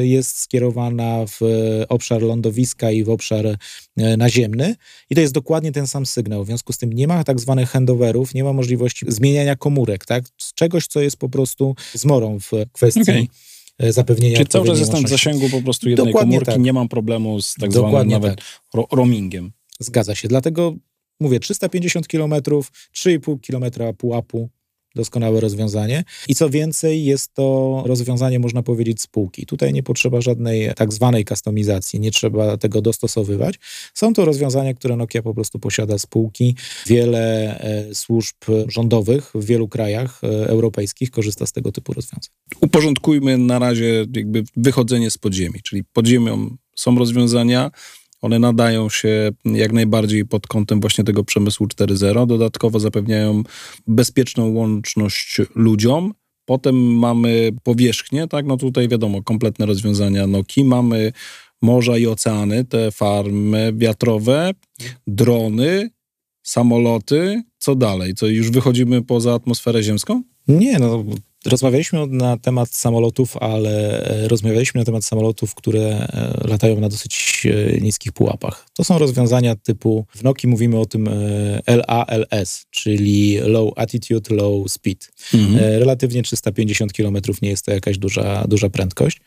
jest 0.08 0.40
skierowana 0.40 1.26
w 1.28 1.42
e, 1.42 1.88
obszar 1.88 2.22
lądowiska 2.22 2.92
i 2.92 3.04
w 3.04 3.10
obszar 3.10 3.58
naziemny. 4.18 4.76
I 5.10 5.16
to 5.16 5.22
jest 5.22 5.34
dokładnie 5.34 5.72
ten 5.72 5.88
sam 5.88 6.06
sygnał. 6.06 6.44
W 6.44 6.48
związku 6.48 6.74
z 6.74 6.78
tym 6.78 6.94
nie 6.94 7.08
ma 7.08 7.24
tak 7.24 7.40
zwanych 7.40 7.70
handoverów, 7.70 8.34
nie 8.34 8.44
ma 8.44 8.54
możliwości 8.54 9.06
zmieniania 9.08 9.56
komórek, 9.56 10.06
tak? 10.06 10.24
Z 10.38 10.54
czegoś, 10.54 10.88
co 10.88 11.02
jest 11.02 11.18
po 11.18 11.30
prostu 11.30 11.76
zmorą 11.94 12.40
w 12.40 12.52
kwestii 12.72 13.02
Okej. 13.02 13.30
E, 13.78 13.94
zapewnienia 13.94 14.38
Czyli 14.38 14.48
cały 14.48 14.68
czas 14.68 14.80
jestem 14.80 15.06
w 15.06 15.10
zasięgu 15.10 15.50
po 15.50 15.62
prostu 15.62 15.90
jednej 15.90 16.08
Dokładnie 16.08 16.32
komórki, 16.32 16.52
tak. 16.52 16.62
nie 16.62 16.74
mam 16.74 16.88
problemu 16.88 17.42
z 17.42 17.54
tak 17.54 17.72
zwanym 17.72 17.92
Dokładnie 17.92 18.14
nawet 18.14 18.42
ro 18.74 18.88
roamingiem. 18.92 19.52
Zgadza 19.80 20.16
się. 20.16 20.28
Dlatego 20.28 20.76
mówię 21.20 21.40
350 21.40 22.08
km, 22.08 22.32
3,5 22.32 23.38
km 23.48 23.96
pułapu. 23.96 24.50
Doskonałe 24.96 25.40
rozwiązanie. 25.40 26.04
I 26.28 26.36
co 26.36 26.50
więcej, 26.50 27.06
jest 27.06 27.34
to 27.34 27.84
rozwiązanie, 27.86 28.40
można 28.40 28.64
powiedzieć, 28.64 29.02
spółki. 29.02 29.46
Tutaj 29.46 29.74
nie 29.74 29.84
potrzeba 29.84 30.22
żadnej 30.22 30.74
tak 30.76 30.94
zwanej 30.94 31.26
kustomizacji, 31.26 32.00
nie 32.00 32.12
trzeba 32.12 32.58
tego 32.58 32.82
dostosowywać. 32.82 33.56
Są 33.94 34.14
to 34.14 34.26
rozwiązania, 34.26 34.74
które 34.74 34.96
Nokia 34.96 35.22
po 35.22 35.34
prostu 35.34 35.60
posiada 35.60 35.98
spółki. 35.98 36.56
Wiele 36.88 37.58
e, 37.60 37.96
służb 37.96 38.36
rządowych 38.68 39.32
w 39.36 39.46
wielu 39.46 39.68
krajach 39.68 40.22
e, 40.24 40.28
europejskich 40.28 41.12
korzysta 41.12 41.46
z 41.46 41.52
tego 41.52 41.72
typu 41.72 41.94
rozwiązań. 41.94 42.30
Uporządkujmy 42.62 43.38
na 43.38 43.60
razie 43.60 44.06
jakby 44.16 44.44
wychodzenie 44.58 45.12
z 45.12 45.18
podziemi, 45.18 45.60
czyli 45.64 45.84
pod 45.84 46.08
ziemią 46.08 46.58
są 46.76 47.00
rozwiązania, 47.00 47.72
one 48.22 48.40
nadają 48.40 48.90
się 48.90 49.32
jak 49.46 49.74
najbardziej 49.74 50.26
pod 50.26 50.48
kątem 50.48 50.82
właśnie 50.82 51.04
tego 51.04 51.24
przemysłu 51.24 51.68
4.0. 51.68 52.28
Dodatkowo 52.28 52.80
zapewniają 52.80 53.44
bezpieczną 53.88 54.48
łączność 54.48 55.42
ludziom. 55.56 56.14
Potem 56.46 56.76
mamy 56.98 57.52
powierzchnię, 57.64 58.28
tak? 58.28 58.46
No 58.46 58.58
tutaj 58.58 58.88
wiadomo, 58.88 59.24
kompletne 59.24 59.66
rozwiązania 59.66 60.28
Nokii. 60.28 60.64
Mamy 60.64 61.12
morza 61.62 61.98
i 61.98 62.08
oceany, 62.08 62.66
te 62.66 62.92
farmy 62.92 63.74
wiatrowe, 63.76 64.52
drony, 65.08 65.90
samoloty. 66.44 67.44
Co 67.58 67.76
dalej? 67.76 68.14
Co 68.14 68.28
już 68.28 68.52
wychodzimy 68.52 69.02
poza 69.02 69.34
atmosferę 69.34 69.84
ziemską? 69.84 70.24
Nie, 70.48 70.80
no 70.80 71.04
rozmawialiśmy 71.46 72.08
na 72.08 72.38
temat 72.38 72.70
samolotów, 72.74 73.38
ale 73.38 74.04
e, 74.08 74.28
rozmawialiśmy 74.28 74.82
na 74.82 74.86
temat 74.86 75.06
samolotów, 75.06 75.56
które 75.56 75.82
e, 75.82 76.48
latają 76.48 76.80
na 76.80 76.90
dosyć 76.90 77.44
e, 77.46 77.82
niskich 77.82 78.12
pułapach. 78.12 78.66
To 78.74 78.84
są 78.84 78.98
rozwiązania 78.98 79.56
typu, 79.56 80.06
w 80.16 80.24
Nokii 80.24 80.50
mówimy 80.50 80.80
o 80.80 80.86
tym 80.86 81.10
LALS, 81.68 82.66
czyli 82.72 83.38
Low 83.38 83.74
Attitude, 83.76 84.36
Low 84.36 84.72
Speed. 84.72 85.08
E, 85.34 85.80
Relatywnie 85.80 86.24
350 86.24 86.94
km 86.94 87.18
nie 87.42 87.50
jest 87.50 87.66
to 87.66 87.72
jakaś 87.72 87.98
duża, 87.98 88.46
duża 88.48 88.70
prędkość. 88.70 89.22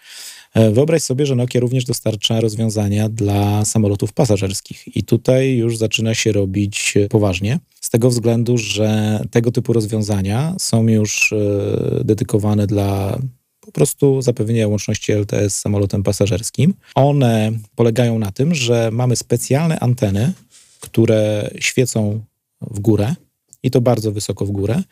E, 0.55 0.71
Wyobraź 0.71 1.03
sobie, 1.03 1.27
że 1.27 1.35
Nokia 1.35 1.61
również 1.61 1.85
dostarcza 1.85 2.41
rozwiązania 2.41 3.09
dla 3.09 3.65
samolotów 3.65 4.13
pasażerskich 4.13 4.97
i 4.97 5.03
tutaj 5.03 5.57
już 5.57 5.77
zaczyna 5.77 6.15
się 6.15 6.33
robić 6.33 6.95
poważnie, 7.11 7.59
z 7.81 7.91
tego 7.91 8.11
względu, 8.11 8.59
że 8.59 9.21
tego 9.31 9.53
typu 9.53 9.73
rozwiązania 9.73 10.55
są 10.59 10.89
już 10.89 11.33
e, 11.33 12.05
dedykowane 12.05 12.67
dla 12.67 13.19
po 13.61 13.73
prostu 13.73 14.23
zapewnienia 14.23 14.69
łączności 14.69 15.13
LTE 15.13 15.51
z 15.51 15.59
samolotem 15.59 16.03
pasażerskim. 16.03 16.75
One 16.95 17.53
polegają 17.77 18.19
na 18.19 18.33
tym, 18.33 18.55
że 18.55 18.91
mamy 18.93 19.17
specjalne 19.17 19.81
anteny, 19.81 20.33
które 20.81 21.51
świecą 21.61 22.21
w 22.61 22.81
górę 22.81 23.15
i 23.63 23.71
to 23.71 23.81
bardzo 23.81 24.13
wysoko 24.13 24.47
w 24.47 24.51
górę. 24.51 24.83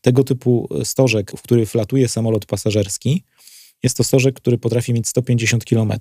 Tego 0.00 0.24
typu 0.24 0.68
stożek, 0.84 1.32
w 1.36 1.42
który 1.42 1.66
wlatuje 1.66 2.08
samolot 2.08 2.46
pasażerski, 2.46 3.22
jest 3.82 3.96
to 3.96 4.04
stożek, 4.04 4.34
który 4.34 4.58
potrafi 4.58 4.92
mieć 4.92 5.08
150 5.08 5.64
km. 5.64 5.92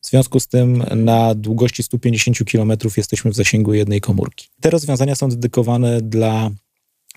W 0.00 0.06
związku 0.06 0.40
z 0.40 0.46
tym 0.46 0.84
na 0.96 1.34
długości 1.34 1.82
150 1.82 2.38
km 2.52 2.72
jesteśmy 2.96 3.30
w 3.30 3.34
zasięgu 3.34 3.74
jednej 3.74 4.00
komórki. 4.00 4.48
Te 4.60 4.70
rozwiązania 4.70 5.14
są 5.14 5.28
dedykowane 5.28 6.00
dla 6.00 6.50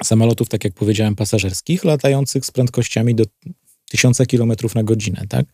samolotów, 0.04 0.50
tak 0.50 0.64
jak 0.64 0.74
powiedziałem, 0.74 1.16
pasażerskich, 1.16 1.84
latających 1.84 2.46
z 2.46 2.52
prędkościami 2.52 3.16
do 3.16 3.24
1000 3.90 4.18
km 4.32 4.52
na 4.76 4.84
godzinę, 4.84 5.26
tak? 5.30 5.46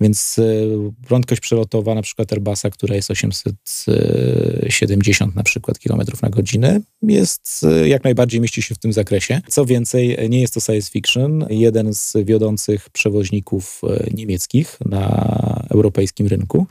Więc 0.00 0.38
y, 0.38 0.68
prędkość 1.08 1.40
przelotowa 1.40 1.94
na 1.94 2.02
przykład 2.02 2.32
Airbusa, 2.32 2.70
która 2.70 2.94
jest 2.94 3.10
870 3.10 5.34
na 5.34 5.42
przykład 5.42 5.78
kilometrów 5.78 6.22
na 6.22 6.30
godzinę, 6.30 6.80
jest 7.02 7.66
y, 7.84 7.88
jak 7.88 8.04
najbardziej 8.04 8.40
mieści 8.40 8.62
się 8.62 8.74
w 8.74 8.78
tym 8.78 8.92
zakresie. 8.92 9.40
Co 9.48 9.66
więcej, 9.66 10.16
nie 10.28 10.40
jest 10.40 10.54
to 10.54 10.60
science 10.60 10.90
fiction. 10.90 11.46
Jeden 11.50 11.94
z 11.94 12.12
wiodących 12.24 12.90
przewoźników 12.90 13.82
niemieckich 14.14 14.78
na 14.84 15.66
europejskim 15.70 16.26
rynku 16.26 16.66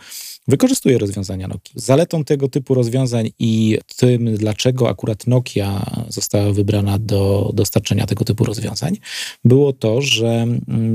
wykorzystuje 0.47 0.97
rozwiązania 0.97 1.47
Nokia. 1.47 1.73
Zaletą 1.75 2.23
tego 2.23 2.47
typu 2.47 2.73
rozwiązań 2.73 3.29
i 3.39 3.77
tym, 3.95 4.35
dlaczego 4.35 4.89
akurat 4.89 5.27
Nokia 5.27 5.85
została 6.09 6.53
wybrana 6.53 6.99
do 6.99 7.51
dostarczenia 7.53 8.05
tego 8.05 8.25
typu 8.25 8.45
rozwiązań, 8.45 8.97
było 9.45 9.73
to, 9.73 10.01
że 10.01 10.47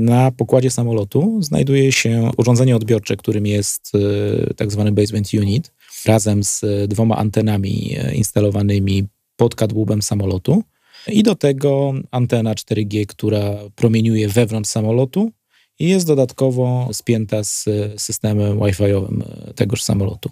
na 0.03 0.31
pokładzie 0.31 0.71
samolotu 0.71 1.41
znajduje 1.41 1.91
się 1.91 2.31
urządzenie 2.37 2.75
odbiorcze, 2.75 3.17
którym 3.17 3.45
jest 3.45 3.91
e, 3.95 4.53
tak 4.53 4.71
zwany 4.71 4.91
basement 4.91 5.33
unit, 5.33 5.71
razem 6.05 6.43
z 6.43 6.63
e, 6.63 6.87
dwoma 6.87 7.17
antenami 7.17 7.95
e, 7.97 8.15
instalowanymi 8.15 9.03
pod 9.35 9.55
kadłubem 9.55 10.01
samolotu. 10.01 10.63
I 11.07 11.23
do 11.23 11.35
tego 11.35 11.93
antena 12.11 12.53
4G, 12.53 13.05
która 13.05 13.41
promieniuje 13.75 14.27
wewnątrz 14.29 14.69
samolotu 14.69 15.31
i 15.79 15.89
jest 15.89 16.07
dodatkowo 16.07 16.89
spięta 16.93 17.43
z 17.43 17.65
systemem 17.97 18.59
Wi-Fiowym 18.59 19.23
tegoż 19.55 19.83
samolotu. 19.83 20.29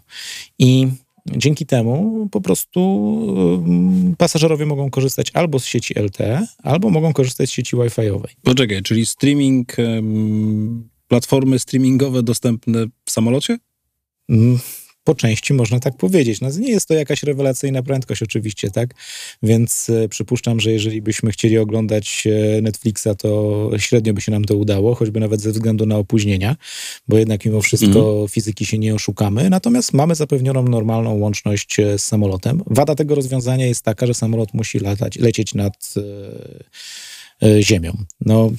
I 0.59 0.87
dzięki 1.25 1.65
temu 1.65 2.27
po 2.31 2.41
prostu 2.41 2.81
pasażerowie 4.17 4.65
mogą 4.65 4.89
korzystać 4.89 5.31
albo 5.33 5.59
z 5.59 5.65
sieci 5.65 5.93
LTE, 5.99 6.47
albo 6.63 6.89
mogą 6.89 7.13
korzystać 7.13 7.49
z 7.49 7.51
sieci 7.51 7.75
Wi-Fiowej. 7.75 8.35
Poczekaj, 8.43 8.81
czyli 8.81 9.05
streaming, 9.05 9.75
platformy 11.07 11.59
streamingowe 11.59 12.23
dostępne 12.23 12.85
w 13.05 13.11
samolocie? 13.11 13.57
Mm, 15.01 15.03
Po 15.03 15.15
części 15.15 15.53
można 15.53 15.79
tak 15.79 15.97
powiedzieć. 15.97 16.41
No, 16.41 16.49
nie 16.59 16.71
jest 16.71 16.87
to 16.87 16.93
jakaś 16.93 17.23
rewelacyjna 17.23 17.83
prędkość 17.83 18.23
oczywiście, 18.23 18.71
tak? 18.71 18.93
Więc 19.43 19.89
e, 19.89 20.09
przypuszczam, 20.09 20.59
że 20.59 20.71
jeżeli 20.71 21.01
byśmy 21.01 21.31
chcieli 21.31 21.57
oglądać 21.57 22.27
e, 22.27 22.61
Netflixa, 22.61 23.07
to 23.17 23.71
średnio 23.77 24.13
by 24.13 24.21
się 24.21 24.31
nam 24.31 24.45
to 24.45 24.55
udało, 24.55 24.95
choćby 24.95 25.19
nawet 25.19 25.41
ze 25.41 25.51
względu 25.51 25.85
na 25.85 25.97
opóźnienia, 25.97 26.55
bo 27.07 27.17
jednak 27.17 27.45
mimo 27.45 27.61
wszystko 27.61 28.25
fizyki 28.29 28.65
się 28.65 28.77
nie 28.77 28.95
oszukamy. 28.95 29.49
Natomiast 29.49 29.93
mamy 29.93 30.15
zapewnioną 30.15 30.63
normalną 30.63 31.13
łączność 31.13 31.79
e, 31.79 31.97
z 31.97 32.05
samolotem. 32.05 32.63
Wada 32.67 32.95
tego 32.95 33.15
rozwiązania 33.15 33.65
jest 33.65 33.83
taka, 33.83 34.05
że 34.05 34.13
samolot 34.13 34.53
musi 34.53 34.79
latać, 34.79 35.19
lecieć 35.19 35.53
nad 35.53 35.93
e, 37.41 37.47
e, 37.47 37.63
ziemią. 37.63 37.97
No, 38.25 38.51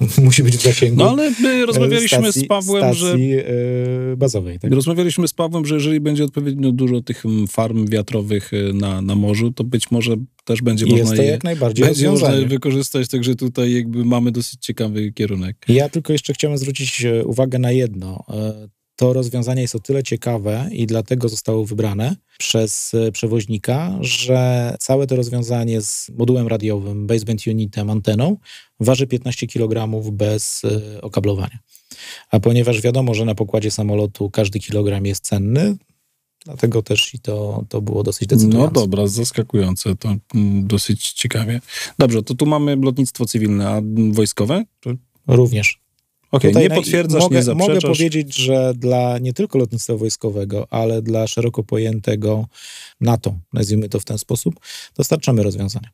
musi 0.24 0.42
być 0.42 0.56
w 0.56 0.62
zasięgu 0.62 0.96
No 0.96 1.10
ale 1.10 1.32
my 1.40 1.66
rozmawialiśmy 1.66 2.22
stacji, 2.22 2.42
z 2.42 2.46
Pawłem, 2.46 2.94
że 2.94 3.08
stacji 3.08 3.32
e, 3.32 4.16
bazowej. 4.16 4.58
Tak? 4.58 4.72
Rozmawialiśmy 4.72 5.28
z 5.28 5.32
Pawłem, 5.32 5.66
że 5.66 5.74
jeżeli 5.74 6.00
będzie 6.00 6.24
odpowiednio 6.24 6.72
dużo 6.72 7.00
tych 7.00 7.26
mm, 7.26 7.46
farm 7.46 7.86
wiatrowych 7.86 8.52
y, 8.52 8.72
na, 8.74 9.02
na 9.02 9.14
morzu, 9.14 9.52
to 9.52 9.64
być 9.64 9.90
może 9.90 10.16
też 10.44 10.62
będzie 10.62 10.86
I 10.86 10.88
można 10.88 11.02
jest 11.02 11.16
to 11.16 11.22
je, 11.22 11.28
jak 11.28 11.44
najbardziej 11.44 11.86
będzie 11.86 12.10
można 12.10 12.32
je 12.32 12.46
wykorzystać, 12.46 13.08
także 13.08 13.34
tutaj 13.34 13.72
jakby 13.72 14.04
mamy 14.04 14.32
dosyć 14.32 14.60
ciekawy 14.60 15.12
kierunek. 15.12 15.56
Ja 15.68 15.88
tylko 15.88 16.12
jeszcze 16.12 16.34
chciałem 16.34 16.58
zwrócić 16.58 17.04
e, 17.04 17.24
uwagę 17.24 17.58
na 17.58 17.72
jedno. 17.72 18.24
To 19.02 19.12
rozwiązanie 19.12 19.62
jest 19.62 19.74
o 19.74 19.80
tyle 19.80 20.02
ciekawe 20.02 20.68
i 20.72 20.86
dlatego 20.86 21.28
zostało 21.28 21.64
wybrane 21.66 22.16
przez 22.38 22.94
e, 22.94 23.12
przewoźnika, 23.12 23.98
że 24.00 24.74
całe 24.80 25.06
to 25.06 25.16
rozwiązanie 25.16 25.80
z 25.80 26.10
modułem 26.18 26.48
radiowym, 26.48 27.06
baseband 27.06 27.46
unitem, 27.46 27.90
anteną 27.90 28.36
waży 28.80 29.06
15 29.06 29.46
kg 29.46 30.02
bez 30.12 30.62
e, 30.64 31.02
okablowania. 31.02 31.58
A 32.30 32.40
ponieważ 32.40 32.80
wiadomo, 32.80 33.14
że 33.14 33.24
na 33.24 33.34
pokładzie 33.34 33.70
samolotu 33.70 34.30
każdy 34.30 34.60
kilogram 34.60 35.06
jest 35.06 35.24
cenny, 35.24 35.76
dlatego 36.44 36.82
też 36.82 37.14
i 37.14 37.18
to, 37.18 37.64
to 37.68 37.80
było 37.80 38.02
dosyć 38.02 38.28
decydujące. 38.28 38.74
No 38.74 38.80
dobra, 38.80 39.06
zaskakujące, 39.06 39.96
to 39.96 40.16
mm, 40.34 40.66
dosyć 40.66 41.12
ciekawie. 41.12 41.60
Dobrze, 41.98 42.22
to 42.22 42.34
tu 42.34 42.46
mamy 42.46 42.76
lotnictwo 42.76 43.26
cywilne, 43.26 43.68
a 43.68 43.80
wojskowe? 44.12 44.64
Również. 45.26 45.81
Okej, 46.32 46.54
nie 46.54 46.70
potwierdzasz, 46.70 47.22
mogę, 47.22 47.36
nie 47.36 47.42
zaprzeczasz. 47.42 47.68
Mogę 47.68 47.80
powiedzieć, 47.80 48.36
że 48.36 48.72
dla 48.76 49.18
nie 49.18 49.32
tylko 49.32 49.58
lotnictwa 49.58 49.96
wojskowego, 49.96 50.66
ale 50.70 51.02
dla 51.02 51.26
szeroko 51.26 51.62
pojętego 51.62 52.46
NATO, 53.00 53.34
nazwijmy 53.52 53.88
to 53.88 54.00
w 54.00 54.04
ten 54.04 54.18
sposób, 54.18 54.54
dostarczamy 54.96 55.42
rozwiązania. 55.42 55.88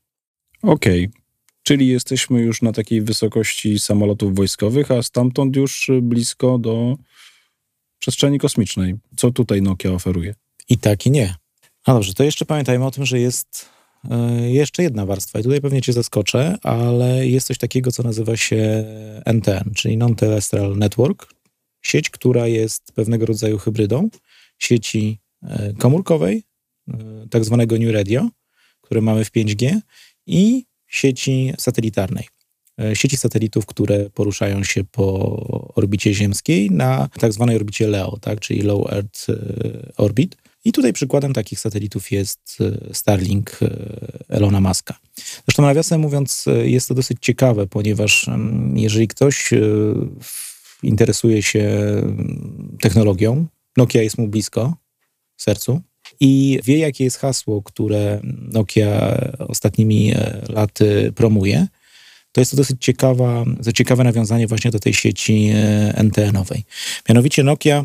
Okej, 0.62 1.10
czyli 1.62 1.88
jesteśmy 1.88 2.40
już 2.40 2.62
na 2.62 2.72
takiej 2.72 3.02
wysokości 3.02 3.78
samolotów 3.78 4.34
wojskowych, 4.34 4.90
a 4.90 5.02
stamtąd 5.02 5.56
już 5.56 5.90
blisko 6.02 6.58
do 6.58 6.96
przestrzeni 7.98 8.38
kosmicznej. 8.38 8.94
Co 9.16 9.30
tutaj 9.30 9.62
Nokia 9.62 9.92
oferuje? 9.92 10.34
I 10.68 10.78
tak, 10.78 11.06
i 11.06 11.10
nie. 11.10 11.34
No 11.86 11.94
dobrze, 11.94 12.14
to 12.14 12.24
jeszcze 12.24 12.44
pamiętajmy 12.44 12.86
o 12.86 12.90
tym, 12.90 13.06
że 13.06 13.20
jest 13.20 13.68
jeszcze 14.48 14.82
jedna 14.82 15.06
warstwa 15.06 15.40
i 15.40 15.42
tutaj 15.42 15.60
pewnie 15.60 15.82
cię 15.82 15.92
zaskoczę, 15.92 16.56
ale 16.62 17.26
jest 17.26 17.46
coś 17.46 17.58
takiego, 17.58 17.92
co 17.92 18.02
nazywa 18.02 18.36
się 18.36 18.84
NTN, 19.24 19.74
czyli 19.74 19.96
Non-Terrestrial 19.96 20.76
Network, 20.76 21.34
sieć, 21.82 22.10
która 22.10 22.46
jest 22.46 22.92
pewnego 22.92 23.26
rodzaju 23.26 23.58
hybrydą 23.58 24.08
sieci 24.58 25.18
e, 25.42 25.72
komórkowej, 25.78 26.42
e, 26.88 26.94
tak 27.30 27.44
zwanego 27.44 27.78
New 27.78 27.94
Radio, 27.94 28.28
które 28.80 29.00
mamy 29.00 29.24
w 29.24 29.30
5G 29.30 29.78
i 30.26 30.64
sieci 30.86 31.52
satelitarnej. 31.58 32.28
E, 32.80 32.96
Sieci 32.96 33.16
satelitów, 33.16 33.66
które 33.66 34.10
poruszają 34.10 34.64
się 34.64 34.84
po 34.84 35.72
orbicie 35.74 36.14
ziemskiej 36.14 36.70
na 36.70 37.08
tak 37.20 37.32
zwanej 37.32 37.56
orbicie 37.56 37.88
LEO, 37.88 38.18
tak, 38.20 38.40
czyli 38.40 38.62
Low 38.62 38.92
Earth 38.92 39.30
e, 39.30 39.34
Orbit. 39.96 40.36
I 40.68 40.72
tutaj 40.72 40.92
przykładem 40.92 41.32
takich 41.32 41.60
satelitów 41.60 42.12
jest 42.12 42.58
e, 42.60 42.94
Starlink 42.94 43.58
e, 43.62 43.68
Elona 44.28 44.60
Muska. 44.60 44.98
Zresztą 45.46 45.62
nawiasem 45.62 46.00
mówiąc, 46.00 46.44
e, 46.48 46.68
jest 46.68 46.88
to 46.88 46.94
dosyć 46.94 47.18
ciekawe, 47.20 47.66
ponieważ 47.66 48.28
mm, 48.28 48.78
jeżeli 48.78 49.08
ktoś 49.08 49.50
interesuje 50.82 51.42
się 51.42 51.60
mm, 51.60 52.76
technologią, 52.80 53.46
Nokia 53.76 54.02
jest 54.02 54.18
mu 54.18 54.28
blisko 54.28 54.76
w 55.36 55.42
sercu 55.42 55.80
i 56.20 56.60
wie, 56.64 56.78
jakie 56.78 57.04
jest 57.04 57.16
hasło, 57.16 57.62
które 57.62 58.20
Nokia 58.52 59.20
ostatnimi 59.38 60.14
laty 60.48 61.12
promuje, 61.14 61.66
to 62.32 62.40
jest 62.40 62.50
to 62.50 62.56
dosyć 62.56 62.76
ciekawa, 62.80 63.44
ciekawe 63.74 64.04
nawiązanie 64.04 64.46
właśnie 64.46 64.70
do 64.70 64.78
tej 64.78 64.94
sieci 64.94 65.50
NTN-owej. 65.94 66.64
Mianowicie 67.08 67.42
Nokia 67.44 67.84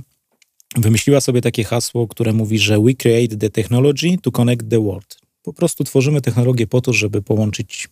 wymyśliła 0.78 1.22
sobie 1.22 1.42
takie 1.42 1.64
hasło, 1.64 2.08
które 2.08 2.34
mówi, 2.34 2.60
że 2.60 2.80
we 2.80 2.94
create 2.94 3.38
the 3.38 3.50
technology 3.50 4.18
to 4.22 4.32
connect 4.32 4.70
the 4.70 4.84
world. 4.84 5.18
Po 5.42 5.54
prostu 5.54 5.84
tworzymy 5.84 6.22
technologię 6.22 6.68
po 6.68 6.82
to, 6.82 6.94
żeby 6.94 7.22
połączyć 7.22 7.90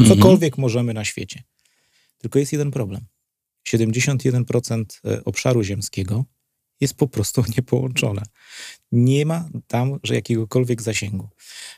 Mhm. 0.00 0.18
cokolwiek 0.18 0.58
możemy 0.58 0.94
na 0.94 1.04
świecie. 1.04 1.42
Tylko 2.18 2.38
jest 2.38 2.52
jeden 2.52 2.70
problem. 2.70 3.00
71% 3.68 4.84
e, 5.04 5.24
obszaru 5.24 5.62
ziemskiego 5.62 6.24
jest 6.80 6.94
po 6.94 7.08
prostu 7.08 7.44
niepołączone. 7.56 8.22
Nie 8.92 9.26
ma 9.26 9.48
tam 9.66 10.00
że 10.02 10.14
jakiegokolwiek 10.14 10.82
zasięgu. 10.82 11.28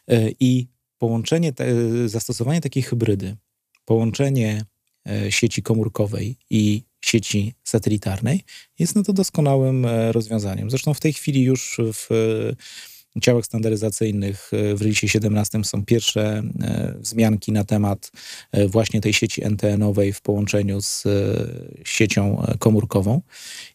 E, 0.09 0.31
I 0.41 0.69
połączenie, 0.99 1.53
te, 1.53 1.67
zastosowanie 2.09 2.61
takiej 2.61 2.83
hybrydy, 2.83 3.37
połączenie 3.85 4.65
e, 5.07 5.33
sieci 5.33 5.63
komórkowej 5.63 6.37
i 6.51 6.83
sieci 7.05 7.55
satelitarnej 7.65 8.45
jest 8.79 8.97
no 8.97 9.03
to 9.03 9.13
doskonałym 9.13 9.87
e, 9.87 10.13
rozwiązaniem. 10.13 10.71
Zresztą 10.71 10.95
w 10.95 11.01
tej 11.01 11.13
chwili 11.13 11.43
już 11.43 11.81
w 11.93 12.11
e, 12.11 13.21
ciałach 13.21 13.45
standaryzacyjnych 13.45 14.51
e, 14.53 14.75
w 14.75 14.83
releasie 14.83 15.09
17 15.09 15.65
są 15.65 15.85
pierwsze 15.85 16.43
e, 16.63 16.95
wzmianki 16.99 17.53
na 17.53 17.65
temat 17.65 18.11
e, 18.53 18.69
właśnie 18.69 19.01
tej 19.01 19.13
sieci 19.13 19.45
NTN-owej 19.45 20.13
w 20.13 20.21
połączeniu 20.21 20.81
z 20.81 21.07
e, 21.07 21.11
siecią 21.85 22.43
e, 22.43 22.59
komórkową. 22.59 23.23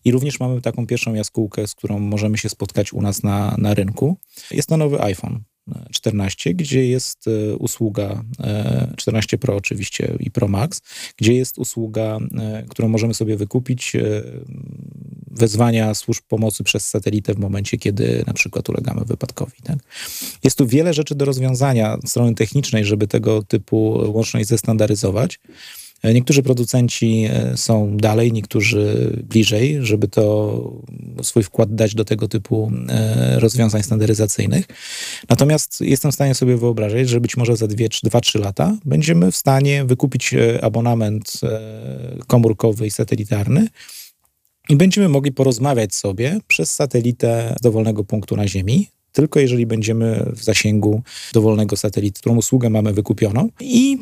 I 0.05 0.11
również 0.11 0.39
mamy 0.39 0.61
taką 0.61 0.87
pierwszą 0.87 1.13
jaskółkę, 1.13 1.67
z 1.67 1.75
którą 1.75 1.99
możemy 1.99 2.37
się 2.37 2.49
spotkać 2.49 2.93
u 2.93 3.01
nas 3.01 3.23
na, 3.23 3.55
na 3.57 3.73
rynku. 3.73 4.17
Jest 4.51 4.69
to 4.69 4.77
nowy 4.77 5.01
iPhone. 5.01 5.39
E, 5.75 5.89
14, 5.91 6.53
gdzie 6.53 6.87
jest 6.87 7.25
e, 7.27 7.55
usługa 7.55 8.23
e, 8.39 8.93
14 8.97 9.37
Pro 9.37 9.55
oczywiście 9.55 10.17
i 10.19 10.31
Pro 10.31 10.47
Max, 10.47 10.81
gdzie 11.17 11.33
jest 11.33 11.57
usługa, 11.57 12.17
e, 12.37 12.63
którą 12.69 12.87
możemy 12.87 13.13
sobie 13.13 13.37
wykupić, 13.37 13.95
e, 13.95 14.23
wezwania 15.31 15.93
służb 15.93 16.23
pomocy 16.27 16.63
przez 16.63 16.87
satelitę 16.87 17.33
w 17.33 17.39
momencie, 17.39 17.77
kiedy 17.77 18.23
na 18.27 18.33
przykład 18.33 18.69
ulegamy 18.69 19.05
wypadkowi. 19.05 19.57
Tak? 19.63 19.77
Jest 20.43 20.57
tu 20.57 20.67
wiele 20.67 20.93
rzeczy 20.93 21.15
do 21.15 21.25
rozwiązania 21.25 21.97
strony 22.05 22.35
technicznej, 22.35 22.85
żeby 22.85 23.07
tego 23.07 23.43
typu 23.43 24.03
łączność 24.13 24.47
zestandaryzować. 24.47 25.39
E, 26.03 26.13
Niektórzy 26.13 26.43
producenci 26.43 27.25
e, 27.29 27.57
są 27.57 27.97
dalej, 27.97 28.33
niektórzy 28.33 29.13
bliżej, 29.29 29.77
żeby 29.81 30.07
to 30.07 30.73
swój 31.23 31.43
wkład 31.43 31.75
dać 31.75 31.95
do 31.95 32.05
tego 32.05 32.27
typu 32.27 32.71
e, 32.89 33.39
rozwiązań 33.39 33.83
standaryzacyjnych. 33.83 34.65
Natomiast 35.29 35.81
jestem 35.81 36.11
w 36.11 36.15
stanie 36.15 36.35
sobie 36.35 36.57
wyobrazić, 36.57 37.09
że 37.09 37.21
być 37.21 37.37
może 37.37 37.57
za 37.57 37.65
2-3 37.65 38.39
lata 38.39 38.77
będziemy 38.85 39.31
w 39.31 39.35
stanie 39.35 39.85
wykupić 39.85 40.35
abonament 40.61 41.33
komórkowy 42.27 42.87
i 42.87 42.91
satelitarny 42.91 43.67
i 44.69 44.75
będziemy 44.75 45.09
mogli 45.09 45.31
porozmawiać 45.31 45.95
sobie 45.95 46.39
przez 46.47 46.75
satelitę 46.75 47.55
z 47.59 47.61
dowolnego 47.61 48.03
punktu 48.03 48.35
na 48.35 48.47
Ziemi, 48.47 48.87
tylko 49.11 49.39
jeżeli 49.39 49.65
będziemy 49.65 50.25
w 50.35 50.43
zasięgu 50.43 51.01
dowolnego 51.33 51.77
satelity, 51.77 52.19
którą 52.19 52.35
usługę 52.35 52.69
mamy 52.69 52.93
wykupioną 52.93 53.49
i 53.59 53.97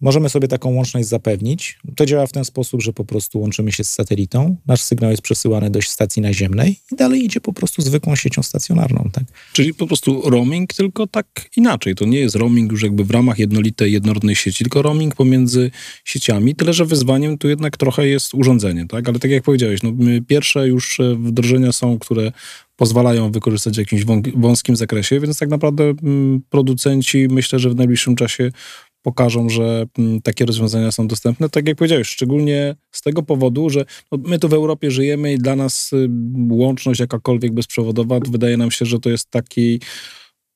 możemy 0.00 0.28
sobie 0.28 0.48
taką 0.48 0.74
łączność 0.74 1.08
zapewnić. 1.08 1.78
To 1.96 2.06
działa 2.06 2.26
w 2.26 2.32
ten 2.32 2.44
sposób, 2.44 2.82
że 2.82 2.92
po 2.92 3.04
prostu 3.04 3.40
łączymy 3.40 3.72
się 3.72 3.84
z 3.84 3.90
satelitą, 3.90 4.56
nasz 4.66 4.80
sygnał 4.80 5.10
jest 5.10 5.22
przesyłany 5.22 5.70
do 5.70 5.82
stacji 5.82 6.22
naziemnej 6.22 6.76
i 6.92 6.96
dalej 6.96 7.24
idzie 7.24 7.40
po 7.40 7.52
prostu 7.52 7.82
zwykłą 7.82 8.16
siecią 8.16 8.42
stacjonarną. 8.42 9.10
Tak? 9.12 9.24
Czyli 9.52 9.74
po 9.74 9.86
prostu 9.86 10.30
roaming, 10.30 10.74
tylko 10.74 11.06
tak 11.06 11.26
inaczej. 11.56 11.94
To 11.94 12.04
nie 12.04 12.18
jest 12.18 12.36
roaming 12.36 12.72
już 12.72 12.82
jakby 12.82 13.04
w 13.04 13.10
ramach 13.10 13.38
jednolitej, 13.38 13.92
jednorodnej 13.92 14.36
sieci, 14.36 14.64
tylko 14.64 14.82
roaming 14.82 15.14
pomiędzy 15.14 15.70
sieciami. 16.04 16.54
Tyle, 16.54 16.72
że 16.72 16.84
wyzwaniem 16.84 17.38
tu 17.38 17.48
jednak 17.48 17.76
trochę 17.76 18.08
jest 18.08 18.34
urządzenie, 18.34 18.86
tak? 18.88 19.08
Ale 19.08 19.18
tak 19.18 19.30
jak 19.30 19.42
powiedziałeś, 19.42 19.82
no, 19.82 19.92
pierwsze 20.28 20.68
już 20.68 21.00
e, 21.00 21.14
wdrożenia 21.14 21.72
są, 21.72 21.98
które 21.98 22.32
pozwalają 22.76 23.30
wykorzystać 23.30 23.74
w 23.74 23.78
jakimś 23.78 24.04
wąskim 24.36 24.76
zakresie, 24.76 25.20
więc 25.20 25.38
tak 25.38 25.48
naprawdę 25.48 25.84
mm, 25.84 26.40
producenci 26.50 27.28
myślę, 27.30 27.58
że 27.58 27.70
w 27.70 27.74
najbliższym 27.74 28.16
czasie 28.16 28.50
pokażą, 29.06 29.48
że 29.48 29.86
mm, 29.98 30.22
takie 30.22 30.46
rozwiązania 30.46 30.92
są 30.92 31.08
dostępne. 31.08 31.48
Tak 31.48 31.68
jak 31.68 31.76
powiedziałeś, 31.76 32.08
szczególnie 32.08 32.76
z 32.92 33.02
tego 33.02 33.22
powodu, 33.22 33.70
że 33.70 33.84
no, 34.12 34.18
my 34.24 34.38
tu 34.38 34.48
w 34.48 34.52
Europie 34.52 34.90
żyjemy 34.90 35.32
i 35.32 35.38
dla 35.38 35.56
nas 35.56 35.92
y, 35.92 36.08
łączność 36.50 37.00
jakakolwiek 37.00 37.54
bezprzewodowa, 37.54 38.20
wydaje 38.30 38.56
nam 38.56 38.70
się, 38.70 38.86
że 38.86 39.00
to 39.00 39.10
jest 39.10 39.30
taki 39.30 39.80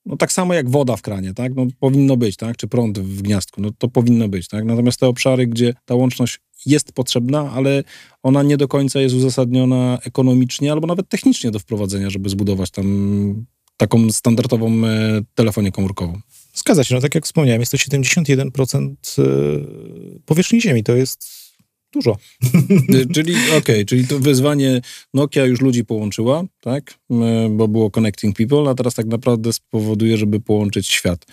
no 0.06 0.16
tak 0.16 0.32
samo 0.32 0.54
jak 0.54 0.70
woda 0.70 0.96
w 0.96 1.02
kranie, 1.02 1.34
tak? 1.34 1.54
No 1.54 1.66
powinno 1.80 2.16
być, 2.16 2.36
tak? 2.36 2.56
Czy 2.56 2.68
prąd 2.68 2.98
w 2.98 3.22
gniazdku, 3.22 3.60
no 3.60 3.70
to 3.78 3.88
powinno 3.88 4.28
być, 4.28 4.48
tak? 4.48 4.64
Natomiast 4.64 5.00
te 5.00 5.06
obszary, 5.06 5.46
gdzie 5.46 5.74
ta 5.84 5.94
łączność 5.94 6.40
jest 6.66 6.92
potrzebna, 6.92 7.50
ale 7.50 7.84
ona 8.22 8.42
nie 8.42 8.56
do 8.56 8.68
końca 8.68 9.00
jest 9.00 9.14
uzasadniona 9.14 9.98
ekonomicznie 10.04 10.72
albo 10.72 10.86
nawet 10.86 11.08
technicznie 11.08 11.50
do 11.50 11.58
wprowadzenia, 11.58 12.10
żeby 12.10 12.28
zbudować 12.28 12.70
tam 12.70 13.46
taką 13.76 14.10
standardową 14.10 14.86
e, 14.86 15.20
telefonię 15.34 15.72
komórkową. 15.72 16.20
Zgadza 16.60 16.84
się, 16.84 16.94
no 16.94 17.00
tak 17.00 17.14
jak 17.14 17.24
wspomniałem, 17.24 17.60
jest 17.60 17.72
to 17.72 17.78
71% 17.78 18.94
y, 19.18 20.20
powierzchni 20.26 20.60
Ziemi, 20.60 20.84
to 20.84 20.96
jest 20.96 21.50
dużo. 21.92 22.16
Y, 22.94 23.06
czyli 23.14 23.34
okej, 23.58 23.86
czyli 23.86 24.06
to 24.06 24.18
wyzwanie 24.18 24.80
Nokia 25.14 25.44
już 25.44 25.60
ludzi 25.60 25.84
połączyła, 25.84 26.44
tak? 26.60 26.90
Y, 26.90 27.14
Bo 27.50 27.68
było 27.68 27.90
Connecting 27.90 28.36
People, 28.36 28.70
a 28.70 28.74
teraz 28.74 28.94
tak 28.94 29.06
naprawdę 29.06 29.52
spowoduje, 29.52 30.16
żeby 30.16 30.40
połączyć 30.40 30.88
świat. 30.88 31.26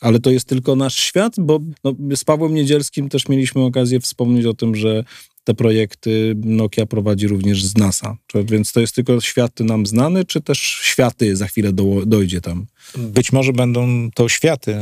Ale 0.00 0.18
to 0.18 0.30
jest 0.30 0.48
tylko 0.48 0.76
nasz 0.76 0.94
świat, 0.94 1.34
bo 1.38 1.60
no, 1.84 1.94
z 2.16 2.24
Pawłem 2.24 2.54
Niedzielskim 2.54 3.08
też 3.08 3.28
mieliśmy 3.28 3.64
okazję 3.64 4.00
wspomnieć 4.00 4.46
o 4.46 4.54
tym, 4.54 4.74
że 4.74 5.04
te 5.48 5.54
projekty 5.54 6.34
Nokia 6.44 6.86
prowadzi 6.86 7.28
również 7.28 7.64
z 7.64 7.76
NASA. 7.76 8.16
Więc 8.34 8.72
to 8.72 8.80
jest 8.80 8.94
tylko 8.94 9.20
świat 9.20 9.60
nam 9.60 9.86
znany, 9.86 10.24
czy 10.24 10.40
też 10.40 10.58
światy 10.82 11.36
za 11.36 11.46
chwilę 11.46 11.72
do, 11.72 12.06
dojdzie 12.06 12.40
tam? 12.40 12.66
Być 12.96 13.32
może 13.32 13.52
będą 13.52 14.10
to 14.14 14.28
światy, 14.28 14.76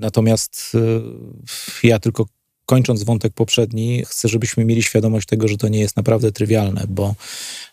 natomiast 0.00 0.72
y, 1.84 1.88
ja 1.88 1.98
tylko 1.98 2.26
kończąc 2.66 3.02
wątek 3.02 3.32
poprzedni, 3.32 4.02
chcę, 4.06 4.28
żebyśmy 4.28 4.64
mieli 4.64 4.82
świadomość 4.82 5.26
tego, 5.28 5.48
że 5.48 5.56
to 5.56 5.68
nie 5.68 5.80
jest 5.80 5.96
naprawdę 5.96 6.32
trywialne, 6.32 6.84
bo 6.88 7.14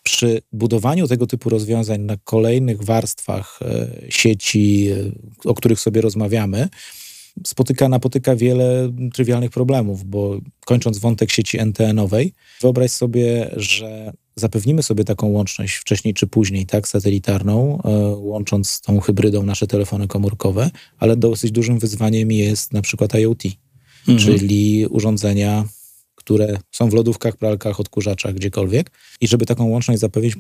przy 0.04 0.42
budowaniu 0.52 1.08
tego 1.08 1.28
typu 1.28 1.50
rozwiązań 1.50 2.02
na 2.02 2.18
kolejnych 2.24 2.84
warstwach 2.84 3.60
e, 3.62 3.88
sieci, 4.10 4.90
e, 5.46 5.50
o 5.50 5.54
których 5.54 5.80
sobie 5.80 6.02
rozmawiamy, 6.02 6.70
spotyka, 7.46 7.90
napotyka 7.90 8.36
wiele 8.36 8.92
trywialnych 9.14 9.52
problemów, 9.52 10.04
bo 10.04 10.40
kończąc 10.66 10.98
wątek 10.98 11.32
sieci 11.32 11.60
NTN-owej, 11.60 12.34
wyobraź 12.62 12.92
sobie, 12.92 13.52
że 13.56 14.14
zapewnimy 14.36 14.84
sobie 14.84 15.04
taką 15.04 15.28
łączność 15.28 15.76
wcześniej 15.76 16.14
czy 16.14 16.28
później, 16.28 16.66
tak, 16.66 16.88
satelitarną, 16.88 17.82
e, 17.84 17.90
łącząc 18.16 18.70
z 18.70 18.82
tą 18.82 19.00
hybrydą 19.00 19.44
nasze 19.44 19.68
telefony 19.68 20.08
komórkowe, 20.08 20.72
ale 20.98 21.18
dosyć 21.18 21.52
dużym 21.52 21.80
wyzwaniem 21.80 22.32
jest 22.32 22.74
na 22.74 22.82
przykład 22.82 23.14
IoT, 23.16 23.44
mhm. 24.08 24.18
czyli 24.18 24.86
urządzenia 24.90 25.66
które 26.30 26.58
są 26.72 26.90
w 26.90 26.94
lodówkach, 26.94 27.38
pralkach, 27.38 27.80
odkurzaczach, 27.80 28.34
gdziekolwiek. 28.34 28.92
I 29.22 29.28
żeby 29.28 29.46
taką 29.46 29.66
łączność 29.66 30.00
zapewnić, 30.00 30.36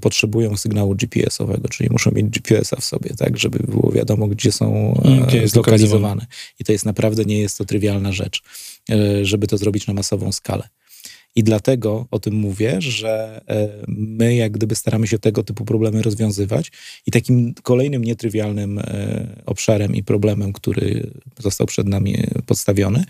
potrzebują 0.00 0.56
sygnału 0.56 0.94
GPS-owego, 0.94 1.68
czyli 1.68 1.90
muszą 1.90 2.10
mieć 2.10 2.26
GPS-a 2.26 2.76
w 2.76 2.84
sobie, 2.84 3.10
tak, 3.18 3.38
żeby 3.38 3.58
było 3.58 3.92
wiadomo, 3.92 4.28
gdzie 4.28 4.52
są 4.52 4.94
e, 5.42 5.48
zlokalizowane. 5.48 6.26
I 6.60 6.64
to 6.64 6.72
jest 6.72 6.84
naprawdę, 6.84 7.24
nie 7.24 7.38
jest 7.38 7.58
to 7.58 7.64
trywialna 7.64 8.12
rzecz, 8.12 8.42
e, 8.90 9.24
żeby 9.24 9.46
to 9.46 9.58
zrobić 9.58 9.86
na 9.86 9.94
masową 9.94 10.32
skalę. 10.32 10.68
I 11.36 11.42
dlatego 11.42 12.06
o 12.10 12.18
tym 12.18 12.34
mówię, 12.34 12.80
że 12.80 13.40
e, 13.48 13.68
my 13.88 14.34
jak 14.34 14.52
gdyby 14.52 14.74
staramy 14.74 15.06
się 15.06 15.18
tego 15.18 15.42
typu 15.42 15.64
problemy 15.64 16.02
rozwiązywać. 16.02 16.72
I 17.06 17.10
takim 17.10 17.54
kolejnym 17.62 18.04
nietrywialnym 18.04 18.80
obszarem 19.46 19.94
i 19.94 20.02
problemem, 20.02 20.52
który 20.52 21.10
został 21.38 21.66
przed 21.66 21.88
nami 21.88 22.24
podstawiony, 22.46 23.04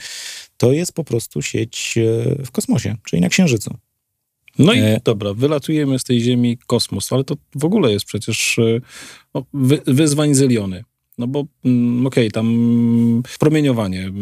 to 0.57 0.73
jest 0.73 0.93
po 0.93 1.05
prostu 1.05 1.43
sieć 1.43 1.99
e, 1.99 2.45
w 2.45 2.51
kosmosie, 2.51 2.97
czyli 3.05 3.23
na 3.23 3.29
Księżycu. 3.29 3.77
No 4.59 4.73
i 4.73 4.79
e... 4.79 5.01
dobra, 5.05 5.35
wylatujemy 5.35 5.99
z 5.99 6.05
tej 6.05 6.21
Ziemi 6.21 6.59
kosmos, 6.67 7.13
ale 7.13 7.25
to 7.25 7.35
w 7.55 7.65
ogóle 7.65 7.93
jest 7.93 8.05
przecież 8.05 8.61
no, 9.35 9.45
wy, 9.55 9.81
wyzwań 9.87 10.35
zyliony. 10.35 10.85
No 11.19 11.27
bo 11.27 11.45
mm, 11.65 12.07
okej, 12.07 12.25
okay, 12.25 12.31
tam 12.31 13.23
promieniowanie, 13.39 14.13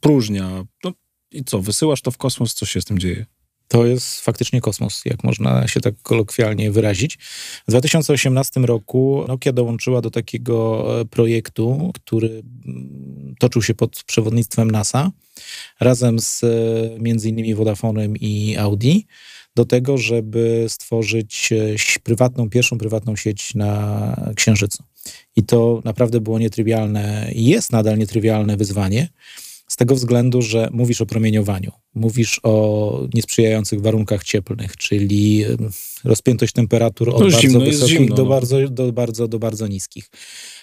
próżnia, 0.00 0.64
no 0.84 0.92
i 1.30 1.44
co, 1.44 1.60
wysyłasz 1.60 2.02
to 2.02 2.10
w 2.10 2.18
kosmos, 2.18 2.54
co 2.54 2.66
się 2.66 2.80
z 2.80 2.84
tym 2.84 2.98
dzieje? 2.98 3.26
To 3.72 3.86
jest 3.86 4.20
faktycznie 4.20 4.60
kosmos, 4.60 5.02
jak 5.04 5.24
można 5.24 5.68
się 5.68 5.80
tak 5.80 5.94
kolokwialnie 6.02 6.70
wyrazić. 6.70 7.18
W 7.68 7.70
2018 7.70 8.60
roku 8.60 9.24
Nokia 9.28 9.52
dołączyła 9.52 10.00
do 10.00 10.10
takiego 10.10 10.86
e, 11.00 11.04
projektu, 11.04 11.90
który 11.94 12.28
mm, 12.66 13.34
toczył 13.38 13.62
się 13.62 13.74
pod 13.74 14.02
przewodnictwem 14.04 14.70
NASA, 14.70 15.10
razem 15.80 16.18
z 16.20 16.44
e, 16.44 16.48
między 16.98 17.28
innymi 17.28 17.54
Vodafonem 17.54 18.16
i 18.16 18.56
Audi, 18.56 19.06
do 19.56 19.64
tego, 19.64 19.98
żeby 19.98 20.66
stworzyć 20.68 21.52
e, 21.52 22.00
prywatną, 22.02 22.50
pierwszą 22.50 22.78
prywatną 22.78 23.16
sieć 23.16 23.54
na 23.54 24.32
Księżycu. 24.36 24.84
I 25.36 25.42
to 25.42 25.82
naprawdę 25.84 26.20
było 26.20 26.38
nietrywialne 26.38 27.30
jest 27.34 27.72
nadal 27.72 27.98
nietrywialne 27.98 28.56
wyzwanie 28.56 29.08
z 29.72 29.76
tego 29.76 29.94
względu, 29.94 30.42
że 30.42 30.68
mówisz 30.72 31.00
o 31.00 31.06
promieniowaniu, 31.06 31.72
mówisz 31.94 32.40
o 32.42 33.08
niesprzyjających 33.14 33.80
warunkach 33.80 34.24
cieplnych, 34.24 34.76
czyli 34.76 35.44
rozpiętość 36.04 36.52
temperatur 36.52 37.08
od 37.08 37.20
no, 37.20 37.30
bardzo 37.30 37.60
wysokich 37.60 37.98
zimno, 37.98 38.14
do, 38.14 38.22
no. 38.22 38.28
bardzo, 38.28 38.68
do, 38.68 38.92
bardzo, 38.92 39.28
do 39.28 39.38
bardzo 39.38 39.66
niskich. 39.66 40.10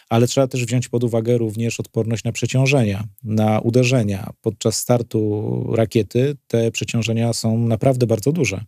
Ale 0.09 0.27
trzeba 0.27 0.47
też 0.47 0.65
wziąć 0.65 0.87
pod 0.87 1.03
uwagę 1.03 1.37
również 1.37 1.79
odporność 1.79 2.23
na 2.23 2.31
przeciążenia, 2.31 3.03
na 3.23 3.59
uderzenia. 3.59 4.29
Podczas 4.41 4.77
startu 4.77 5.73
rakiety 5.75 6.35
te 6.47 6.71
przeciążenia 6.71 7.33
są 7.33 7.57
naprawdę 7.57 8.07
bardzo 8.07 8.31
duże. 8.31 8.63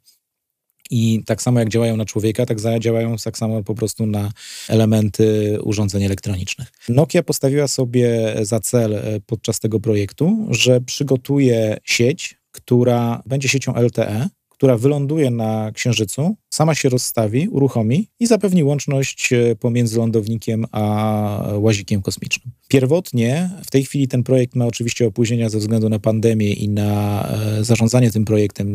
I 0.92 1.24
tak 1.26 1.42
samo 1.42 1.60
jak 1.60 1.70
działają 1.70 1.98
na 1.98 2.06
człowieka, 2.06 2.46
tak 2.46 2.60
działają 2.80 3.16
tak 3.24 3.38
samo 3.38 3.64
po 3.64 3.76
prostu 3.76 4.06
na 4.06 4.32
elementy 4.70 5.58
urządzeń 5.64 6.04
elektronicznych. 6.04 6.72
Nokia 6.90 7.24
postawiła 7.24 7.68
sobie 7.68 8.36
za 8.42 8.60
cel 8.60 8.96
e, 8.96 9.20
podczas 9.26 9.60
tego 9.60 9.80
projektu, 9.80 10.48
że 10.50 10.82
przygotuje 10.82 11.78
sieć, 11.84 12.38
która 12.52 13.22
będzie 13.26 13.50
siecią 13.50 13.76
LTE, 13.76 14.30
która 14.50 14.78
wyląduje 14.78 15.32
na 15.32 15.72
Księżycu, 15.72 16.36
sama 16.52 16.76
się 16.76 16.90
rozstawi, 16.90 17.48
uruchomi 17.48 18.08
i 18.20 18.28
zapewni 18.28 18.64
łączność 18.64 19.34
e, 19.34 19.56
pomiędzy 19.56 19.98
lądownikiem 19.98 20.66
a 20.72 21.44
łazikiem 21.54 22.02
kosmicznym. 22.02 22.54
Pierwotnie, 22.68 23.50
w 23.66 23.72
tej 23.72 23.86
chwili 23.86 24.08
ten 24.08 24.24
projekt 24.24 24.56
ma 24.56 24.66
oczywiście 24.66 25.08
opóźnienia 25.08 25.50
ze 25.50 25.58
względu 25.58 25.90
na 25.90 26.00
pandemię 26.00 26.54
i 26.54 26.70
na 26.70 27.24
e, 27.60 27.64
zarządzanie 27.64 28.12
tym 28.12 28.26
projektem, 28.26 28.68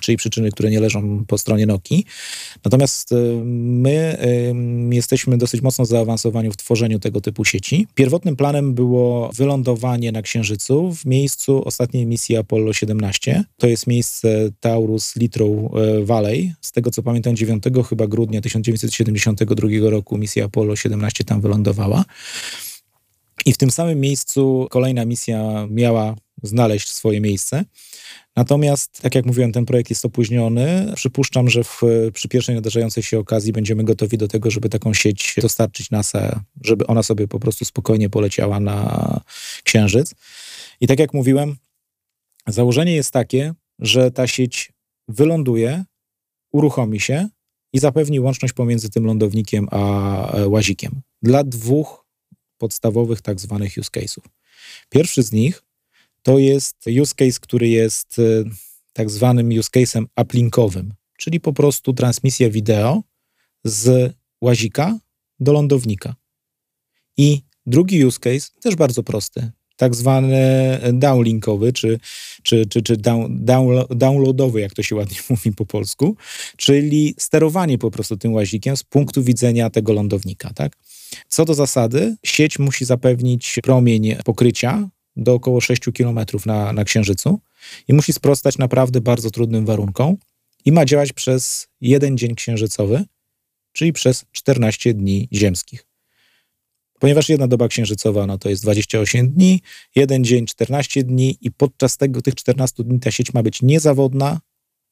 czyli 0.00 0.16
przyczyny, 0.16 0.50
które 0.50 0.70
nie 0.70 0.80
leżą 0.80 1.24
po 1.26 1.38
stronie 1.38 1.66
Nokii. 1.66 2.04
Natomiast 2.64 3.12
e, 3.12 3.16
my 3.44 4.18
jesteśmy 4.90 5.38
dosyć 5.38 5.62
mocno 5.62 5.84
zaawansowani 5.84 6.50
w 6.50 6.56
tworzeniu 6.56 6.98
tego 6.98 7.20
typu 7.20 7.44
sieci. 7.44 7.86
Pierwotnym 7.94 8.36
planem 8.36 8.74
było 8.74 9.30
wylądowanie 9.36 10.12
na 10.12 10.22
Księżycu 10.22 10.92
w 10.92 11.04
miejscu 11.04 11.62
ostatniej 11.64 12.06
misji 12.06 12.36
Apollo 12.36 12.72
17. 12.72 13.44
To 13.56 13.66
jest 13.66 13.86
miejsce 13.86 14.50
Taurus 14.60 15.16
Littrow 15.16 15.48
Valley. 16.02 16.52
Z 16.60 16.72
tego 16.72 16.90
co 16.90 17.02
pamiętam, 17.02 17.23
pamiętam 17.24 17.36
9 17.36 17.88
chyba 17.88 18.06
grudnia 18.06 18.40
1972 18.40 19.90
roku 19.90 20.18
misja 20.18 20.44
Apollo 20.44 20.76
17 20.76 21.24
tam 21.24 21.40
wylądowała. 21.40 22.04
I 23.46 23.52
w 23.52 23.58
tym 23.58 23.70
samym 23.70 24.00
miejscu 24.00 24.66
kolejna 24.70 25.04
misja 25.04 25.66
miała 25.70 26.16
znaleźć 26.42 26.88
swoje 26.88 27.20
miejsce. 27.20 27.64
Natomiast, 28.36 29.00
tak 29.02 29.14
jak 29.14 29.26
mówiłem, 29.26 29.52
ten 29.52 29.66
projekt 29.66 29.90
jest 29.90 30.04
opóźniony. 30.04 30.92
Przypuszczam, 30.96 31.50
że 31.50 31.64
w, 31.64 31.80
przy 32.14 32.28
pierwszej 32.28 32.54
nadarzającej 32.54 33.02
się 33.02 33.18
okazji 33.18 33.52
będziemy 33.52 33.84
gotowi 33.84 34.18
do 34.18 34.28
tego, 34.28 34.50
żeby 34.50 34.68
taką 34.68 34.94
sieć 34.94 35.34
dostarczyć 35.42 35.90
NASA, 35.90 36.40
żeby 36.64 36.86
ona 36.86 37.02
sobie 37.02 37.28
po 37.28 37.40
prostu 37.40 37.64
spokojnie 37.64 38.10
poleciała 38.10 38.60
na 38.60 39.20
Księżyc. 39.62 40.14
I 40.80 40.86
tak 40.86 40.98
jak 40.98 41.14
mówiłem, 41.14 41.56
założenie 42.46 42.94
jest 42.94 43.10
takie, 43.10 43.54
że 43.78 44.10
ta 44.10 44.26
sieć 44.26 44.72
wyląduje 45.08 45.84
uruchomi 46.54 47.00
się 47.00 47.28
i 47.72 47.78
zapewni 47.78 48.20
łączność 48.20 48.54
pomiędzy 48.54 48.90
tym 48.90 49.04
lądownikiem 49.04 49.68
a 49.70 50.32
e, 50.32 50.48
łazikiem 50.48 51.00
dla 51.22 51.44
dwóch 51.44 52.06
podstawowych 52.58 53.20
tak 53.20 53.40
zwanych 53.40 53.72
use 53.78 53.90
case'ów. 53.90 54.22
Pierwszy 54.88 55.22
z 55.22 55.32
nich 55.32 55.62
to 56.22 56.38
jest 56.38 56.76
use 57.02 57.14
case, 57.14 57.40
który 57.40 57.68
jest 57.68 58.18
e, 58.18 58.22
tak 58.92 59.10
zwanym 59.10 59.48
use 59.58 59.70
case'em 59.76 60.04
uplinkowym, 60.22 60.94
czyli 61.18 61.40
po 61.40 61.52
prostu 61.52 61.92
transmisja 61.92 62.50
wideo 62.50 63.02
z 63.64 64.14
łazika 64.40 64.98
do 65.40 65.52
lądownika. 65.52 66.14
I 67.16 67.42
drugi 67.66 68.04
use 68.04 68.18
case, 68.18 68.50
też 68.62 68.76
bardzo 68.76 69.02
prosty, 69.02 69.50
tak 69.76 69.94
zwany 69.94 70.40
downlinkowy, 70.92 71.72
czy, 71.72 72.00
czy, 72.42 72.66
czy, 72.66 72.82
czy 72.82 72.96
down, 72.96 73.42
downloadowy, 73.90 74.60
jak 74.60 74.74
to 74.74 74.82
się 74.82 74.96
ładnie 74.96 75.16
mówi 75.30 75.52
po 75.52 75.66
polsku, 75.66 76.16
czyli 76.56 77.14
sterowanie 77.18 77.78
po 77.78 77.90
prostu 77.90 78.16
tym 78.16 78.32
łazikiem 78.32 78.76
z 78.76 78.82
punktu 78.82 79.22
widzenia 79.22 79.70
tego 79.70 79.92
lądownika. 79.92 80.50
Tak? 80.54 80.76
Co 81.28 81.44
do 81.44 81.54
zasady, 81.54 82.16
sieć 82.24 82.58
musi 82.58 82.84
zapewnić 82.84 83.58
promień 83.62 84.16
pokrycia 84.24 84.88
do 85.16 85.34
około 85.34 85.60
6 85.60 85.82
km 85.98 86.18
na, 86.46 86.72
na 86.72 86.84
Księżycu 86.84 87.40
i 87.88 87.94
musi 87.94 88.12
sprostać 88.12 88.58
naprawdę 88.58 89.00
bardzo 89.00 89.30
trudnym 89.30 89.66
warunkom 89.66 90.16
i 90.64 90.72
ma 90.72 90.84
działać 90.84 91.12
przez 91.12 91.68
jeden 91.80 92.18
dzień 92.18 92.34
księżycowy, 92.34 93.04
czyli 93.72 93.92
przez 93.92 94.24
14 94.32 94.94
dni 94.94 95.28
ziemskich 95.32 95.93
ponieważ 97.04 97.28
jedna 97.28 97.48
doba 97.48 97.68
księżycowa 97.68 98.26
no 98.26 98.38
to 98.38 98.48
jest 98.48 98.62
28 98.62 99.32
dni, 99.32 99.62
jeden 99.94 100.24
dzień 100.24 100.46
14 100.46 101.02
dni 101.02 101.38
i 101.40 101.50
podczas 101.50 101.96
tego, 101.96 102.22
tych 102.22 102.34
14 102.34 102.84
dni 102.84 103.00
ta 103.00 103.10
sieć 103.10 103.34
ma 103.34 103.42
być 103.42 103.62
niezawodna, 103.62 104.40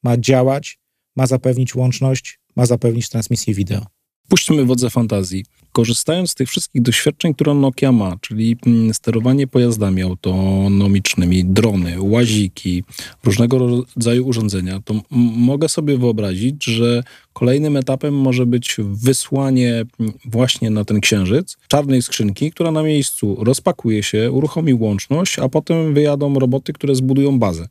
ma 0.03 0.17
działać, 0.17 0.79
ma 1.15 1.27
zapewnić 1.27 1.75
łączność, 1.75 2.39
ma 2.55 2.65
zapewnić 2.65 3.09
transmisję 3.09 3.53
wideo. 3.53 3.85
Puśćmy 4.27 4.65
wodze 4.65 4.89
fantazji. 4.89 5.45
Korzystając 5.71 6.31
z 6.31 6.35
tych 6.35 6.49
wszystkich 6.49 6.81
doświadczeń, 6.81 7.33
które 7.33 7.53
Nokia 7.53 7.91
ma, 7.91 8.17
czyli 8.21 8.57
mm, 8.65 8.93
sterowanie 8.93 9.47
pojazdami 9.47 10.01
autonomicznymi, 10.01 11.45
drony, 11.45 12.01
łaziki, 12.01 12.83
różnego 13.23 13.57
rodzaju 13.57 14.27
urządzenia, 14.27 14.79
to 14.85 15.01
mogę 15.37 15.69
sobie 15.69 15.97
wyobrazić, 15.97 16.63
że 16.63 17.03
kolejnym 17.33 17.77
etapem 17.77 18.13
może 18.13 18.45
być 18.45 18.75
wysłanie 18.79 19.85
mm, 19.99 20.13
właśnie 20.25 20.69
na 20.69 20.85
ten 20.85 20.99
księżyc 20.99 21.57
czarnej 21.67 22.01
skrzynki, 22.01 22.51
która 22.51 22.71
na 22.71 22.83
miejscu 22.83 23.37
rozpakuje 23.39 24.03
się, 24.03 24.31
uruchomi 24.31 24.73
łączność, 24.73 25.39
a 25.39 25.49
potem 25.49 25.93
wyjadą 25.93 26.39
roboty, 26.39 26.73
które 26.73 26.95
zbudują 26.95 27.39
bazę. 27.39 27.67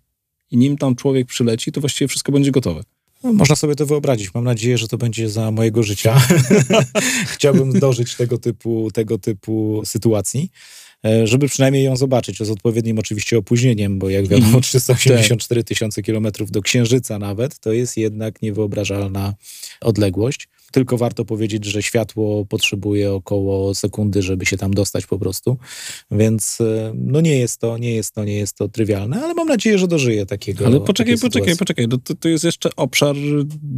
I 0.51 0.57
nim 0.57 0.77
tam 0.77 0.97
człowiek 0.97 1.27
przyleci, 1.27 1.73
to 1.73 1.81
właściwie 1.81 2.09
wszystko 2.09 2.33
będzie 2.33 2.51
gotowe. 2.51 2.83
No, 3.23 3.33
można 3.33 3.57
sobie 3.57 3.75
to 3.75 3.87
wyobrazić. 3.87 4.35
Mam 4.35 4.45
nadzieję, 4.45 4.79
że 4.79 4.89
to 4.89 4.99
będzie 4.99 5.29
za 5.29 5.51
mojego 5.51 5.83
życia. 5.83 6.23
Chciałbym 7.35 7.73
dożyć 7.81 8.15
tego 8.15 8.39
typu, 8.39 8.91
tego 8.95 9.19
typu 9.19 9.83
sytuacji. 9.85 10.51
e, 11.05 11.27
żeby 11.27 11.49
przynajmniej 11.49 11.85
ją 11.85 11.97
zobaczyć, 11.97 12.39
z 12.43 12.51
odpowiednim 12.51 12.99
oczywiście 12.99 13.39
opóźnieniem, 13.39 13.99
bo 13.99 14.11
jak 14.11 14.23
wiadomo, 14.29 14.47
Mhm. 14.47 14.63
384 14.63 15.65
tysiące 15.65 16.03
kilometrów 16.03 16.51
do 16.51 16.63
Księżyca 16.63 17.19
nawet, 17.19 17.59
to 17.59 17.73
jest 17.73 17.97
jednak 17.97 18.43
niewyobrażalna 18.43 19.35
odległość. 19.81 20.49
Tylko 20.73 20.97
warto 20.97 21.25
powiedzieć, 21.25 21.65
że 21.65 21.83
światło 21.83 22.44
potrzebuje 22.44 23.13
około 23.13 23.75
sekundy, 23.75 24.23
żeby 24.23 24.46
się 24.46 24.57
tam 24.57 24.75
dostać 24.75 25.07
po 25.07 25.19
prostu. 25.19 25.57
Więc 26.11 26.61
e, 26.61 26.92
no 26.94 27.21
nie 27.21 27.38
jest 27.38 27.61
to, 27.61 27.79
nie 27.79 27.94
jest 27.94 28.15
to, 28.15 28.25
nie 28.25 28.35
jest 28.35 28.57
to 28.57 28.69
trywialne, 28.69 29.25
ale 29.25 29.35
mam 29.35 29.49
nadzieję, 29.49 29.79
że 29.79 29.88
dożyję 29.88 30.27
takiego. 30.27 30.67
Ale 30.67 30.81
poczekaj, 30.81 31.19
poczekaj, 31.19 31.57
poczekaj. 31.57 31.88
No 31.88 31.99
To, 31.99 32.15
to 32.15 32.29
jest 32.29 32.44
jeszcze 32.44 32.77
obszar 32.77 33.17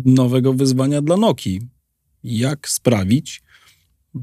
nowego 0.05 0.53
wyzwania 0.53 1.03
dla 1.03 1.16
Nokii. 1.16 1.61
Jak 2.25 2.68
sprawić, 2.68 3.43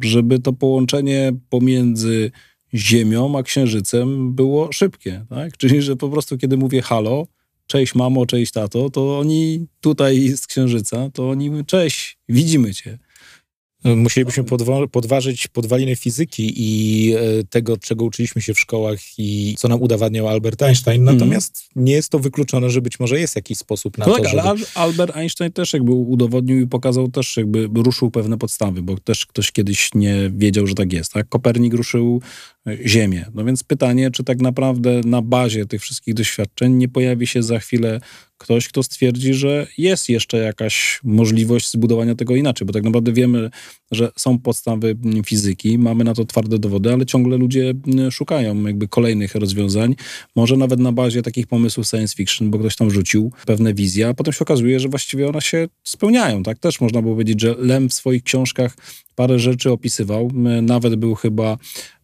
żeby 0.02 0.39
to 0.39 0.54
połączenie 0.54 1.32
pomiędzy 1.50 2.32
Ziemią 2.74 3.38
a 3.38 3.43
Księżycem 3.43 4.34
było 4.36 4.72
szybkie, 4.72 5.26
tak? 5.30 5.58
Czyli, 5.58 5.82
że 5.82 5.95
po 5.95 6.10
prostu 6.10 6.38
kiedy 6.38 6.58
mówię 6.58 6.82
halo, 6.82 7.28
cześć 7.72 7.95
mamo, 7.95 8.26
cześć 8.26 8.51
tato, 8.51 8.89
to 8.89 9.19
oni 9.19 9.65
tutaj 9.82 10.28
z 10.38 10.47
Księżyca, 10.47 11.09
to 11.13 11.30
oni 11.30 11.49
mówią, 11.49 11.65
cześć, 11.65 12.17
widzimy 12.30 12.74
cię. 12.74 12.97
Musielibyśmy 13.84 14.43
podwa- 14.43 14.88
podważyć 14.88 15.47
podwaliny 15.47 15.95
fizyki 15.95 16.53
i 16.55 17.13
e, 17.13 17.43
tego, 17.43 17.78
czego 17.78 18.05
uczyliśmy 18.05 18.41
się 18.41 18.53
w 18.53 18.59
szkołach 18.59 18.99
i 19.17 19.55
co 19.57 19.67
nam 19.67 19.82
udowadniał 19.82 20.28
Albert 20.28 20.61
Einstein. 20.61 21.01
Mhm. 21.01 21.17
Natomiast 21.17 21.69
nie 21.76 21.93
jest 21.93 22.09
to 22.09 22.19
wykluczone, 22.19 22.69
że 22.69 22.82
być 22.82 22.99
może 22.99 23.19
jest 23.19 23.36
jakiś 23.36 23.57
sposób 23.57 23.97
na 23.97 24.05
No 24.05 24.11
to, 24.11 24.17
tak, 24.17 24.32
żeby... 24.32 24.41
ale 24.41 24.49
Al- 24.49 24.65
Albert 24.76 25.15
Einstein 25.15 25.51
też 25.51 25.74
jakby 25.74 25.91
udowodnił 25.91 26.59
i 26.59 26.67
pokazał 26.67 27.07
też 27.07 27.38
jakby 27.38 27.69
ruszył 27.76 28.11
pewne 28.11 28.38
podstawy, 28.38 28.82
bo 28.82 28.97
też 28.97 29.26
ktoś 29.26 29.51
kiedyś 29.51 29.89
nie 29.95 30.32
wiedział, 30.36 30.67
że 30.67 30.76
tak 30.76 30.93
jest, 30.93 31.13
tak? 31.13 31.30
Kopernik 31.30 31.74
ruszył 31.74 32.22
Ziemię. 32.86 33.26
No 33.34 33.45
więc 33.45 33.64
pytanie, 33.64 34.12
czy 34.12 34.24
tak 34.24 34.41
naprawdę 34.41 35.01
na 35.05 35.22
bazie 35.22 35.66
tych 35.66 35.82
wszystkich 35.82 36.14
doświadczeń 36.14 36.74
nie 36.74 36.89
pojawi 36.89 37.28
się 37.28 37.43
za 37.43 37.59
chwilę 37.59 37.99
ktoś, 38.38 38.68
kto 38.68 38.84
stwierdzi, 38.84 39.34
że 39.34 39.68
jest 39.78 40.09
jeszcze 40.09 40.38
jakaś 40.38 40.99
możliwość 41.03 41.72
zbudowania 41.72 42.16
tego 42.16 42.36
inaczej, 42.36 42.66
bo 42.68 42.74
tak 42.74 42.84
naprawdę 42.84 43.14
wiemy, 43.14 43.49
że 43.91 44.12
są 44.18 44.39
podstawy 44.39 44.97
fizyki, 45.26 45.78
mamy 45.78 46.03
na 46.03 46.14
to 46.14 46.26
twarde 46.26 46.59
dowody, 46.59 46.93
ale 46.93 47.05
ciągle 47.05 47.38
ludzie 47.38 47.74
mm, 47.88 48.12
szukają 48.12 48.64
jakby 48.64 48.88
kolejnych 48.88 49.36
rozwiązań, 49.36 49.95
może 50.36 50.57
nawet 50.57 50.80
na 50.80 50.91
bazie 50.91 51.22
takich 51.22 51.47
pomysłów 51.47 51.88
science 51.88 52.16
fiction, 52.16 52.51
bo 52.51 52.59
ktoś 52.59 52.76
tam 52.76 52.91
rzucił 52.91 53.32
pewne 53.45 53.74
wizje, 53.74 54.07
a 54.07 54.14
potem 54.14 54.34
się 54.34 54.39
okazuje, 54.39 54.80
że 54.80 54.89
właściwie 54.89 55.30
one 55.30 55.41
się 55.41 55.68
spełniają, 55.84 56.43
tak? 56.43 56.59
Też 56.59 56.82
można 56.82 57.01
było 57.01 57.14
powiedzieć, 57.14 57.41
że 57.41 57.55
Lem 57.57 57.89
w 57.89 57.93
swoich 57.93 58.24
książkach 58.24 58.76
parę 59.16 59.39
rzeczy 59.39 59.72
opisywał, 59.72 60.32
nawet 60.62 60.95
był 60.95 61.16
chyba 61.16 61.57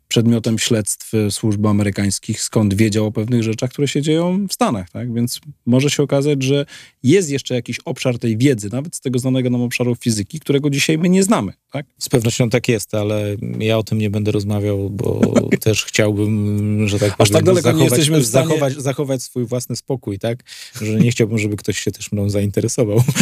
przedmiotem 0.08 0.60
śledztw 0.60 1.14
e, 1.14 1.32
służb 1.32 1.66
amerykańskich, 1.66 2.42
skąd 2.42 2.74
wiedział 2.74 3.06
o 3.06 3.12
pewnych 3.12 3.44
rzeczach, 3.44 3.70
które 3.70 3.88
się 3.88 4.02
dzieją 4.02 4.48
w 4.48 4.54
Stanach, 4.54 4.90
tak? 4.90 5.14
Więc 5.14 5.40
może 5.66 5.90
się 5.90 6.04
okazać, 6.04 6.44
że 6.44 6.66
jest 7.04 7.30
jeszcze 7.30 7.56
jakiś 7.56 7.80
obszar 7.86 8.20
tej 8.20 8.38
wiedzy, 8.38 8.70
nawet 8.72 8.96
z 8.96 9.00
tego 9.00 9.20
znanego 9.20 9.50
nam 9.50 9.62
obszaru 9.62 9.96
fizyki, 9.96 10.40
którego 10.40 10.70
dzisiaj 10.70 10.98
my 10.98 11.10
nie 11.10 11.24
znamy, 11.24 11.54
tak? 11.72 11.86
Z 11.98 12.10
pewnością 12.10 12.50
tak 12.50 12.68
jest, 12.68 12.96
ale 12.96 13.36
ja 13.60 13.78
o 13.78 13.84
tym 13.84 13.98
nie 13.98 14.10
będę 14.10 14.32
rozmawiał, 14.32 14.90
bo 14.90 15.22
też 15.62 15.86
chciałbym, 15.86 16.88
że 16.88 17.00
tak 17.00 17.16
Aż 17.18 17.30
tak 17.30 17.44
powiem, 17.44 17.46
daleko 17.46 17.72
nie 17.72 17.78
zachować, 17.78 17.92
jesteśmy 17.92 18.20
w 18.20 18.26
stanie- 18.26 18.48
zachować, 18.48 18.74
zachować 18.74 19.24
swój 19.24 19.46
własny 19.46 19.76
spokój, 19.76 20.20
tak? 20.20 20.44
Że 20.82 21.00
nie 21.00 21.12
chciałbym, 21.12 21.38
żeby 21.38 21.56
ktoś 21.56 21.80
się 21.80 21.92
też 21.92 22.12
mną 22.12 22.30
zainteresował. 22.30 23.04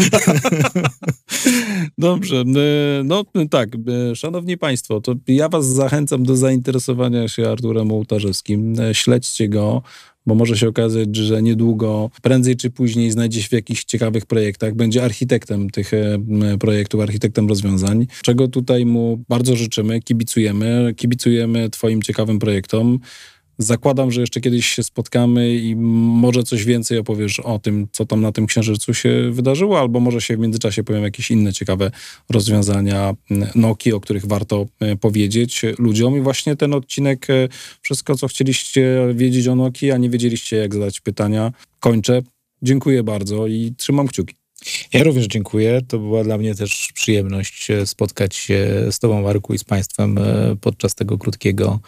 Dobrze, 1.98 2.42
e, 2.42 3.04
no 3.04 3.24
tak, 3.50 3.70
e, 4.12 4.16
szanowni 4.16 4.58
państwo, 4.58 5.02
to 5.02 5.16
ja 5.28 5.50
was 5.50 5.66
zachęcam 5.66 6.24
do 6.24 6.36
zainteresowania 6.36 6.75
się 7.28 7.50
Arturem 7.50 7.92
Ołtarzewskim. 7.92 8.80
E, 8.80 8.96
Śledźcie 8.96 9.50
go, 9.50 9.82
bo 10.26 10.36
może 10.36 10.58
się 10.58 10.68
okazać, 10.68 11.16
że 11.16 11.42
niedługo, 11.42 12.10
prędzej 12.22 12.56
czy 12.56 12.70
później 12.70 13.12
znajdzie 13.12 13.42
się 13.42 13.48
w 13.48 13.52
jakichś 13.52 13.84
ciekawych 13.84 14.26
projektach, 14.26 14.76
będzie 14.76 15.04
architektem 15.04 15.70
tych 15.70 15.94
e, 15.94 16.18
projektów, 16.60 17.02
architektem 17.02 17.48
rozwiązań, 17.48 18.08
czego 18.22 18.48
tutaj 18.48 18.86
mu 18.86 19.24
bardzo 19.30 19.56
życzymy, 19.56 20.02
kibicujemy, 20.02 20.94
kibicujemy 20.98 21.70
twoim 21.70 22.02
ciekawym 22.02 22.40
projektom. 22.40 23.00
Zakładam, 23.58 24.12
że 24.12 24.22
jeszcze 24.22 24.42
kiedyś 24.42 24.66
się 24.66 24.84
spotkamy 24.84 25.56
i 25.56 25.76
może 25.76 26.44
coś 26.44 26.66
więcej 26.66 26.98
opowiesz 26.98 27.40
o 27.40 27.60
tym, 27.60 27.88
co 27.92 28.06
tam 28.06 28.22
na 28.22 28.32
tym 28.32 28.46
księżycu 28.46 28.94
się 28.94 29.32
wydarzyło, 29.32 29.80
albo 29.80 30.00
może 30.00 30.22
się 30.22 30.38
w 30.38 30.40
międzyczasie 30.40 30.84
pojawią 30.84 31.06
jakieś 31.06 31.32
inne 31.32 31.54
ciekawe 31.54 31.92
rozwiązania 32.30 33.14
m, 33.32 33.46
Nokii, 33.56 33.94
o 33.94 34.00
których 34.00 34.26
warto 34.26 34.66
e, 34.80 34.96
powiedzieć 34.96 35.62
ludziom. 35.80 36.18
I 36.18 36.22
właśnie 36.22 36.56
ten 36.56 36.74
odcinek, 36.74 37.30
e, 37.30 37.48
wszystko 37.82 38.16
co 38.16 38.28
chcieliście 38.28 39.08
wiedzieć 39.14 39.48
o 39.48 39.56
Nokii, 39.56 39.92
a 39.92 39.98
nie 39.98 40.10
wiedzieliście 40.10 40.56
jak 40.58 40.74
zadać 40.74 41.00
pytania, 41.00 41.52
kończę. 41.80 42.22
Dziękuję 42.62 43.04
bardzo 43.04 43.48
i 43.48 43.74
trzymam 43.78 44.08
kciuki. 44.08 44.45
Ja 44.94 45.04
również 45.04 45.28
dziękuję. 45.28 45.82
To 45.88 46.00
była 46.00 46.24
dla 46.24 46.38
mnie 46.38 46.56
też 46.56 46.90
przyjemność 46.94 47.72
e, 47.72 47.86
spotkać 47.86 48.36
się 48.36 48.88
z 48.92 49.00
Tobą, 49.00 49.22
Marku, 49.22 49.54
i 49.54 49.58
z 49.58 49.64
Państwem 49.64 50.18
e, 50.18 50.56
podczas 50.62 50.96
tego 50.96 51.18
krótkiego 51.18 51.80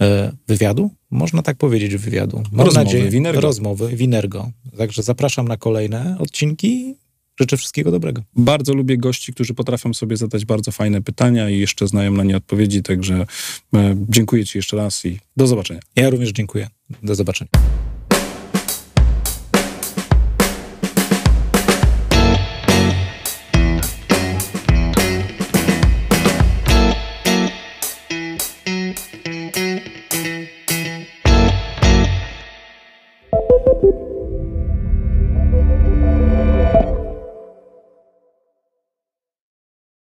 e, 0.00 0.32
wywiadu. 0.48 0.90
Można 1.10 1.42
tak 1.42 1.56
powiedzieć, 1.56 1.96
wywiadu. 1.96 2.36
Mam 2.52 2.66
Rozmowy 2.66 2.84
nadzieję, 2.84 3.10
Winergo. 3.10 3.40
rozmowy 3.40 3.96
Winergo. 3.96 4.50
Także 4.78 5.02
zapraszam 5.02 5.48
na 5.48 5.56
kolejne 5.56 6.16
odcinki. 6.18 6.94
Życzę 7.40 7.56
wszystkiego 7.56 7.90
dobrego. 7.90 8.22
Bardzo 8.36 8.74
lubię 8.74 8.98
gości, 8.98 9.32
którzy 9.32 9.54
potrafią 9.54 9.94
sobie 9.94 10.16
zadać 10.16 10.44
bardzo 10.44 10.72
fajne 10.72 11.02
pytania 11.02 11.50
i 11.50 11.58
jeszcze 11.58 11.88
znają 11.88 12.12
na 12.12 12.24
nie 12.24 12.36
odpowiedzi, 12.36 12.82
także 12.82 13.26
dziękuję 14.08 14.44
Ci 14.44 14.58
jeszcze 14.58 14.76
raz 14.76 15.04
i 15.04 15.18
do 15.36 15.46
zobaczenia. 15.46 15.80
Ja 15.96 16.10
również 16.10 16.32
dziękuję. 16.32 16.68
Do 17.02 17.14
zobaczenia. 17.14 17.50